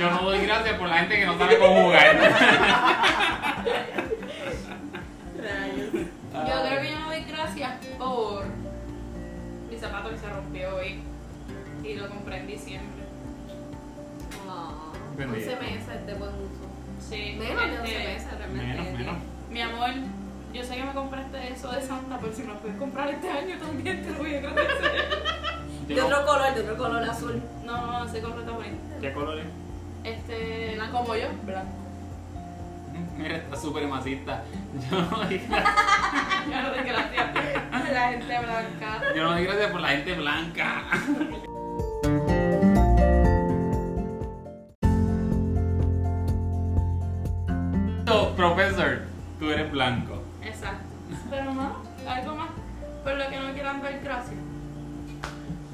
Yo 0.00 0.10
no 0.10 0.22
doy 0.22 0.38
gracias 0.46 0.78
por 0.78 0.88
la 0.88 0.98
gente 0.98 1.16
que 1.18 1.26
no 1.26 1.38
sabe 1.38 1.58
conjugar. 1.58 2.16
Yo 6.46 6.62
creo 6.62 6.80
que 6.80 6.90
yo 6.90 6.98
no 7.00 7.06
doy 7.06 7.24
gracias 7.24 7.72
por 7.98 8.44
mi 9.70 9.76
zapato 9.76 10.10
que 10.10 10.18
se 10.18 10.28
rompió 10.28 10.76
hoy 10.76 11.00
y 11.82 11.94
lo 11.94 12.08
compré 12.08 12.38
en 12.38 12.46
diciembre. 12.46 13.04
Oh, 14.48 14.92
Bendito. 15.16 15.50
11 15.50 15.60
meses 15.60 16.06
de 16.06 16.14
buen 16.14 16.30
uso. 16.30 16.66
Sí. 17.00 17.36
Menos 17.38 17.70
de 17.70 17.78
11 17.80 17.96
este, 17.96 18.12
meses 18.12 18.38
realmente. 18.38 18.66
Menos, 18.66 18.98
menos. 18.98 19.16
Mi 19.50 19.60
amor, 19.60 19.90
yo 20.52 20.62
sé 20.62 20.74
que 20.76 20.84
me 20.84 20.92
compraste 20.92 21.52
eso 21.52 21.72
de 21.72 21.82
Santa, 21.82 22.18
pero 22.20 22.32
si 22.32 22.42
me 22.42 22.54
lo 22.54 22.60
puedes 22.60 22.76
comprar 22.76 23.10
este 23.10 23.28
año 23.28 23.58
también 23.58 24.02
te 24.02 24.10
lo 24.10 24.18
voy 24.18 24.34
a 24.34 24.38
agradecer. 24.38 25.26
De 25.86 26.02
otro 26.02 26.26
color, 26.26 26.52
de 26.52 26.62
otro 26.62 26.76
color 26.76 27.02
azul. 27.04 27.40
No, 27.64 27.86
no, 27.86 28.04
ese 28.04 28.20
color 28.20 28.40
está 28.40 28.50
bonito. 28.50 28.76
¿Qué 29.00 29.12
color 29.12 29.38
es? 29.38 29.46
Este, 30.02 30.76
como 30.90 31.14
yo, 31.14 31.28
blanco. 31.44 31.85
Mira, 33.18 33.36
está 33.36 33.56
súper 33.56 33.86
masista. 33.86 34.42
Yo 34.90 35.00
no 35.00 35.16
doy 35.16 35.38
gracias. 35.38 35.74
Yo 36.50 36.62
no 36.62 36.70
doy 36.70 36.84
gracias 36.84 37.26
a 37.72 37.92
la 37.92 38.08
gente 38.10 38.38
blanca. 38.38 39.14
Yo 39.14 39.24
no 39.24 39.32
doy 39.32 39.44
gracias 39.44 39.70
por 39.70 39.80
la 39.80 39.88
gente 39.88 40.14
blanca. 40.14 40.82
So, 48.06 48.34
Profesor, 48.36 49.02
tú 49.38 49.50
eres 49.50 49.70
blanco. 49.70 50.22
Exacto. 50.42 50.84
Pero 51.30 51.54
no, 51.54 51.76
algo 52.08 52.36
más 52.36 52.48
por 53.02 53.14
lo 53.14 53.28
que 53.28 53.38
no 53.38 53.52
quieran 53.52 53.82
ver 53.82 54.00
gracias. 54.02 54.36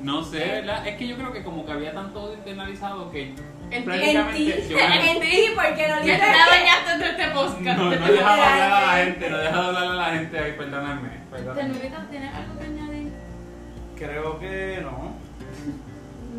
No 0.02 0.22
sé, 0.24 0.38
¿verdad? 0.38 0.86
Es 0.86 0.96
que 0.96 1.06
yo 1.06 1.16
creo 1.16 1.32
que 1.32 1.44
como 1.44 1.64
que 1.64 1.72
había 1.72 1.92
tanto 1.92 2.34
internalizado 2.34 3.10
que 3.10 3.34
En 3.72 3.84
ti. 3.84 4.52
En 4.52 5.20
ti, 5.20 5.44
en 5.44 5.54
porque 5.54 5.88
no 5.88 6.00
le 6.00 6.02
te 6.02 6.18
dañaste 6.18 6.98
de 6.98 7.10
este 7.10 7.26
podcast. 7.30 7.78
no, 7.78 7.84
no 7.90 8.06
he 8.06 8.12
dejado 8.12 8.42
hablar 8.42 8.72
a 8.72 8.80
la 8.86 9.04
gente, 9.04 9.30
no 9.30 9.36
he 9.38 9.42
dejado 9.42 9.66
hablar 9.68 9.84
a 9.84 9.94
la 9.94 10.04
gente, 10.10 10.38
ay, 10.38 10.52
perdóname. 10.58 11.08
perdóname. 11.30 11.74
¿tienes 12.10 12.34
algo 12.34 12.58
que 12.58 12.64
añadir? 12.66 13.12
Creo 13.96 14.38
que 14.38 14.78
no. 14.82 15.12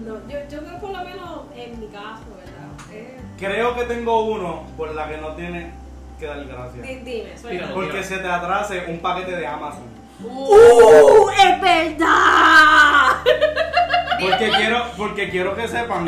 No, 0.06 0.30
yo, 0.30 0.40
yo 0.52 0.60
creo 0.66 0.80
por 0.80 0.90
lo 0.92 1.04
menos 1.04 1.40
en 1.56 1.80
mi 1.80 1.88
caso, 1.88 2.24
¿verdad? 2.38 2.92
Eh, 2.92 3.18
Creo 3.40 3.76
que 3.76 3.84
tengo 3.86 4.26
uno 4.26 4.68
por 4.78 4.94
la 4.94 5.08
que 5.08 5.18
no 5.18 5.30
tiene 5.36 5.72
que 6.20 6.26
dar 6.28 6.44
gracias. 6.46 6.84
di- 6.88 6.96
dime. 6.96 7.30
Tíralo. 7.50 7.74
Porque 7.74 8.04
se 8.04 8.18
te 8.20 8.28
atrase 8.28 8.86
un 8.88 9.00
paquete 9.00 9.36
de 9.36 9.48
Amazon. 9.48 9.84
¡Uh! 10.24 11.30
¡Es 11.32 11.62
verdad! 11.62 13.18
Porque 14.20 14.50
quiero, 14.56 14.86
porque 14.98 15.30
quiero 15.30 15.56
que 15.56 15.68
sepan 15.68 16.06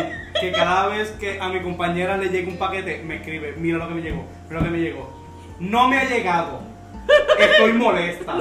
que 0.51 0.51
cada 0.51 0.87
vez 0.87 1.11
que 1.19 1.39
a 1.39 1.49
mi 1.49 1.61
compañera 1.61 2.17
le 2.17 2.29
llega 2.29 2.49
un 2.49 2.57
paquete, 2.57 3.01
me 3.03 3.15
escribe, 3.17 3.53
mira 3.57 3.77
lo 3.77 3.87
que 3.87 3.93
me 3.95 4.01
llegó, 4.01 4.25
mira 4.47 4.59
lo 4.59 4.65
que 4.65 4.71
me 4.71 4.79
llegó. 4.79 5.13
No 5.59 5.87
me 5.87 5.97
ha 5.99 6.03
llegado. 6.05 6.61
Estoy 7.39 7.73
molesta. 7.73 8.33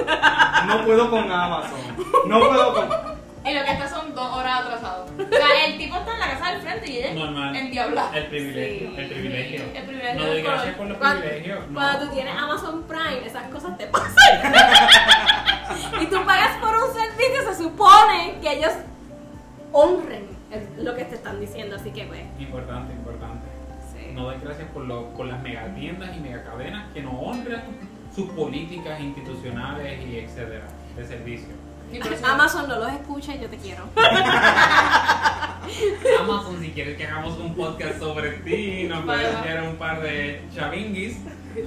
No 0.66 0.84
puedo 0.84 1.10
con 1.10 1.30
Amazon. 1.30 1.78
No 2.26 2.38
puedo 2.40 2.74
con. 2.74 3.14
Y 3.46 3.52
lo 3.52 3.62
que 3.62 3.72
está 3.72 3.86
son 3.88 4.14
dos 4.14 4.36
horas 4.36 4.60
atrasados. 4.62 5.10
O 5.10 5.36
sea, 5.36 5.66
el 5.66 5.76
tipo 5.76 5.96
está 5.96 6.14
en 6.14 6.18
la 6.20 6.30
casa 6.30 6.52
del 6.52 6.62
frente 6.62 6.90
y 6.90 6.96
ella 6.96 7.12
Normal. 7.12 7.54
en 7.54 7.70
diabla. 7.70 8.10
El 8.14 8.26
privilegio, 8.28 8.88
Sí. 8.88 8.94
el 8.96 9.08
privilegio. 9.10 9.62
El 9.74 9.84
privilegio 9.84 10.20
No 10.20 10.26
doy 10.26 10.42
gracias 10.42 10.74
por 10.76 10.86
los 10.86 10.96
Cuando- 10.96 11.20
privilegios. 11.20 11.68
No. 11.68 11.74
Cuando 11.74 12.06
tú 12.06 12.14
tienes 12.14 12.34
Amazon 12.38 12.82
Prime, 12.88 13.26
esas 13.26 13.42
cosas 13.52 13.76
te 13.76 13.86
pasan. 13.88 14.14
y 16.02 16.06
tú 16.06 16.24
pagas 16.24 16.56
por 16.58 16.74
un 16.74 16.94
servicio, 16.94 17.52
se 17.52 17.62
supone 17.62 18.36
que 18.40 18.50
ellos 18.52 18.72
honren 19.72 20.26
lo 20.78 20.94
que 20.94 21.04
te 21.04 21.14
están 21.16 21.40
diciendo. 21.40 21.76
Así 21.76 21.90
que, 21.90 22.04
pues, 22.04 22.20
Importante, 22.38 22.92
importante. 22.94 23.46
sí. 23.92 24.12
No 24.14 24.24
doy 24.24 24.36
gracias 24.42 24.68
por, 24.68 24.84
lo- 24.84 25.08
por 25.10 25.26
las 25.26 25.40
megatiendas 25.42 26.16
y 26.16 26.20
megacadenas 26.20 26.92
que 26.92 27.02
no 27.02 27.10
honran 27.20 27.62
sus 28.14 28.28
políticas 28.30 29.00
institucionales 29.00 30.00
y 30.06 30.18
etcétera 30.18 30.66
de 30.96 31.04
servicio. 31.04 31.48
Eso- 31.92 32.26
Amazon 32.26 32.68
no 32.68 32.78
los 32.78 32.92
escucha 32.92 33.34
y 33.34 33.40
yo 33.40 33.48
te 33.48 33.56
quiero. 33.58 33.84
Amazon, 36.20 36.60
si 36.60 36.70
quieres 36.70 36.96
que 36.96 37.06
hagamos 37.06 37.38
un 37.38 37.54
podcast 37.54 37.98
sobre 37.98 38.32
ti, 38.38 38.84
nos 38.88 39.04
puedes 39.04 39.34
enviar 39.34 39.62
un 39.62 39.76
par 39.76 40.00
de 40.02 40.42
chavinguis. 40.54 41.18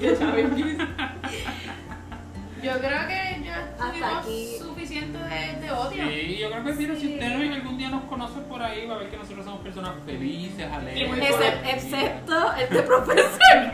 Yo 2.64 2.74
creo 2.80 3.08
que 3.08 3.27
Hasta 3.80 4.20
aquí. 4.20 4.56
suficiente 4.60 5.18
de, 5.18 5.60
de 5.62 5.72
odio. 5.72 6.04
Sí, 6.10 6.38
yo 6.40 6.52
creo 6.52 6.64
que 6.64 6.74
mira, 6.74 6.96
si 6.96 7.14
usted 7.14 7.30
no 7.30 7.54
algún 7.54 7.78
día 7.78 7.90
nos 7.90 8.04
conoce 8.04 8.40
por 8.42 8.62
ahí, 8.62 8.86
va 8.88 8.96
a 8.96 8.98
ver 9.00 9.10
que 9.10 9.18
nosotros 9.18 9.46
somos 9.46 9.62
personas 9.62 9.92
felices, 10.06 10.66
alegres. 10.72 11.36
excepto 11.66 12.54
el 12.56 12.70
de 12.70 12.82
profesor. 12.84 13.38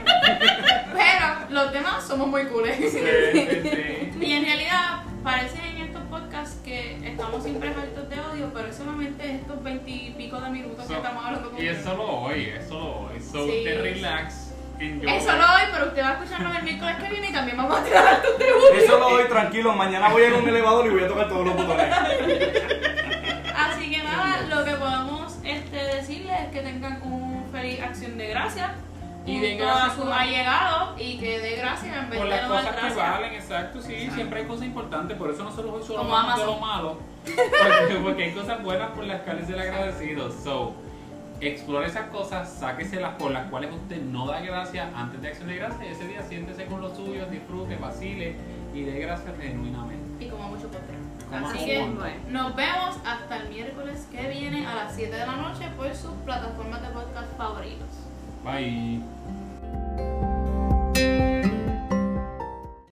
Pero 0.93 1.25
los 1.49 1.71
demás 1.71 2.03
somos 2.07 2.27
muy 2.27 2.45
cooles. 2.47 2.77
Sí, 2.77 2.89
sí, 2.89 2.99
sí. 2.99 4.11
Y 4.21 4.31
en 4.33 4.45
realidad 4.45 5.03
parece 5.23 5.57
en 5.69 5.77
estos 5.83 6.01
podcasts 6.03 6.57
que 6.63 6.97
estamos 7.07 7.43
siempre 7.43 7.69
hartos 7.69 8.09
de 8.09 8.19
odio, 8.19 8.51
pero 8.53 8.67
es 8.67 8.75
solamente 8.75 9.35
estos 9.35 9.63
veintipico 9.63 10.39
de 10.41 10.49
minutos 10.49 10.85
que 10.85 10.93
estamos 10.95 11.25
hablando 11.25 11.49
con 11.51 11.61
y 11.63 11.67
es 11.67 11.81
solo 11.83 12.03
hoy, 12.03 12.43
es 12.57 12.67
solo 12.67 13.07
hoy. 13.07 13.19
So, 13.21 13.45
Sí. 13.45 13.57
usted 13.59 13.81
relax, 13.81 14.51
enjoy. 14.79 15.09
Es 15.13 15.23
solo 15.23 15.43
hoy, 15.43 15.61
pero 15.71 15.85
usted 15.87 16.03
va 16.03 16.09
a 16.09 16.13
escucharnos 16.13 16.57
el 16.57 16.63
miércoles 16.63 16.95
que 17.01 17.09
viene 17.09 17.29
y 17.29 17.33
también 17.33 17.57
vamos 17.57 17.79
a 17.79 17.83
tirar 17.83 18.05
hartos 18.07 18.37
de 18.37 18.52
lo 19.09 19.17
doy 19.17 19.27
tranquilo. 19.27 19.73
Mañana 19.73 20.09
voy 20.09 20.23
a 20.23 20.27
ir 20.29 20.33
a 20.33 20.37
un 20.37 20.47
elevador 20.55 20.85
y 20.85 20.89
voy 20.89 21.03
a 21.03 21.07
tocar 21.07 21.29
todos 21.29 21.45
los 21.47 21.55
botones. 21.55 21.93
Así 23.55 23.91
que 23.91 24.03
nada, 24.03 24.41
lo 24.49 24.65
que 24.65 24.71
podemos 24.71 25.37
este, 25.43 25.77
decirles 25.77 26.39
es 26.41 26.47
que 26.51 26.61
tengan 26.61 27.01
un 27.03 27.45
feliz 27.51 27.81
acción 27.81 28.17
de 28.17 28.27
gracias 28.29 28.71
Y 29.25 29.39
de 29.39 29.55
gracias 29.55 29.83
a 29.91 29.95
sus 29.95 30.03
por- 30.05 30.13
allegados 30.13 31.01
y 31.01 31.17
que 31.19 31.39
dé 31.39 31.55
gracias 31.57 31.95
en 31.95 32.09
vez 32.09 32.19
Por 32.19 32.29
de 32.29 32.35
las 32.35 32.47
no 32.47 32.53
dar 32.55 32.65
cosas 32.65 32.93
que 32.93 32.99
valen, 32.99 33.33
exacto, 33.33 33.81
sí, 33.81 34.09
siempre 34.13 34.41
hay 34.41 34.45
cosas 34.47 34.65
importantes, 34.65 35.17
por 35.17 35.29
eso 35.29 35.43
nosotros 35.43 35.73
hoy 35.75 35.83
solo 35.83 36.03
de 36.03 36.11
Amazon. 36.15 36.45
lo 36.47 36.57
malo, 36.59 36.97
porque, 37.23 37.95
porque 38.03 38.23
hay 38.23 38.31
cosas 38.33 38.63
buenas 38.63 38.89
por 38.91 39.03
las 39.05 39.21
cuales 39.21 39.47
ser 39.47 39.59
agradecido. 39.59 40.29
So, 40.43 40.73
explore 41.39 41.87
esas 41.87 42.07
cosas, 42.07 42.51
sáqueselas 42.59 43.15
por 43.15 43.31
las 43.31 43.45
cuales 43.49 43.71
usted 43.73 44.01
no 44.01 44.27
da 44.27 44.39
gracias 44.41 44.87
antes 44.95 45.21
de 45.21 45.27
acción 45.29 45.47
de 45.47 45.55
gracias, 45.55 45.81
y 45.83 45.87
ese 45.87 46.07
día 46.07 46.21
siéntese 46.23 46.65
con 46.65 46.81
los 46.81 46.95
suyos, 46.95 47.29
disfrute, 47.31 47.75
vacile 47.77 48.35
y 48.73 48.83
dé 48.83 48.99
gracias 48.99 49.37
genuinamente. 49.37 50.25
Y 50.25 50.29
como 50.29 50.49
mucho 50.49 50.67
postre. 50.67 50.97
Así 51.31 51.65
que 51.65 51.87
nos 52.29 52.55
vemos 52.55 52.97
hasta 53.05 53.37
el 53.37 53.49
miércoles 53.49 54.07
que 54.11 54.27
viene 54.29 54.67
a 54.67 54.75
las 54.75 54.95
7 54.95 55.15
de 55.15 55.25
la 55.25 55.35
noche 55.35 55.67
por 55.75 55.93
sus 55.95 56.11
plataformas 56.25 56.81
de 56.81 56.89
podcast 56.89 57.37
favoritos. 57.37 57.89
Bye. 58.43 59.01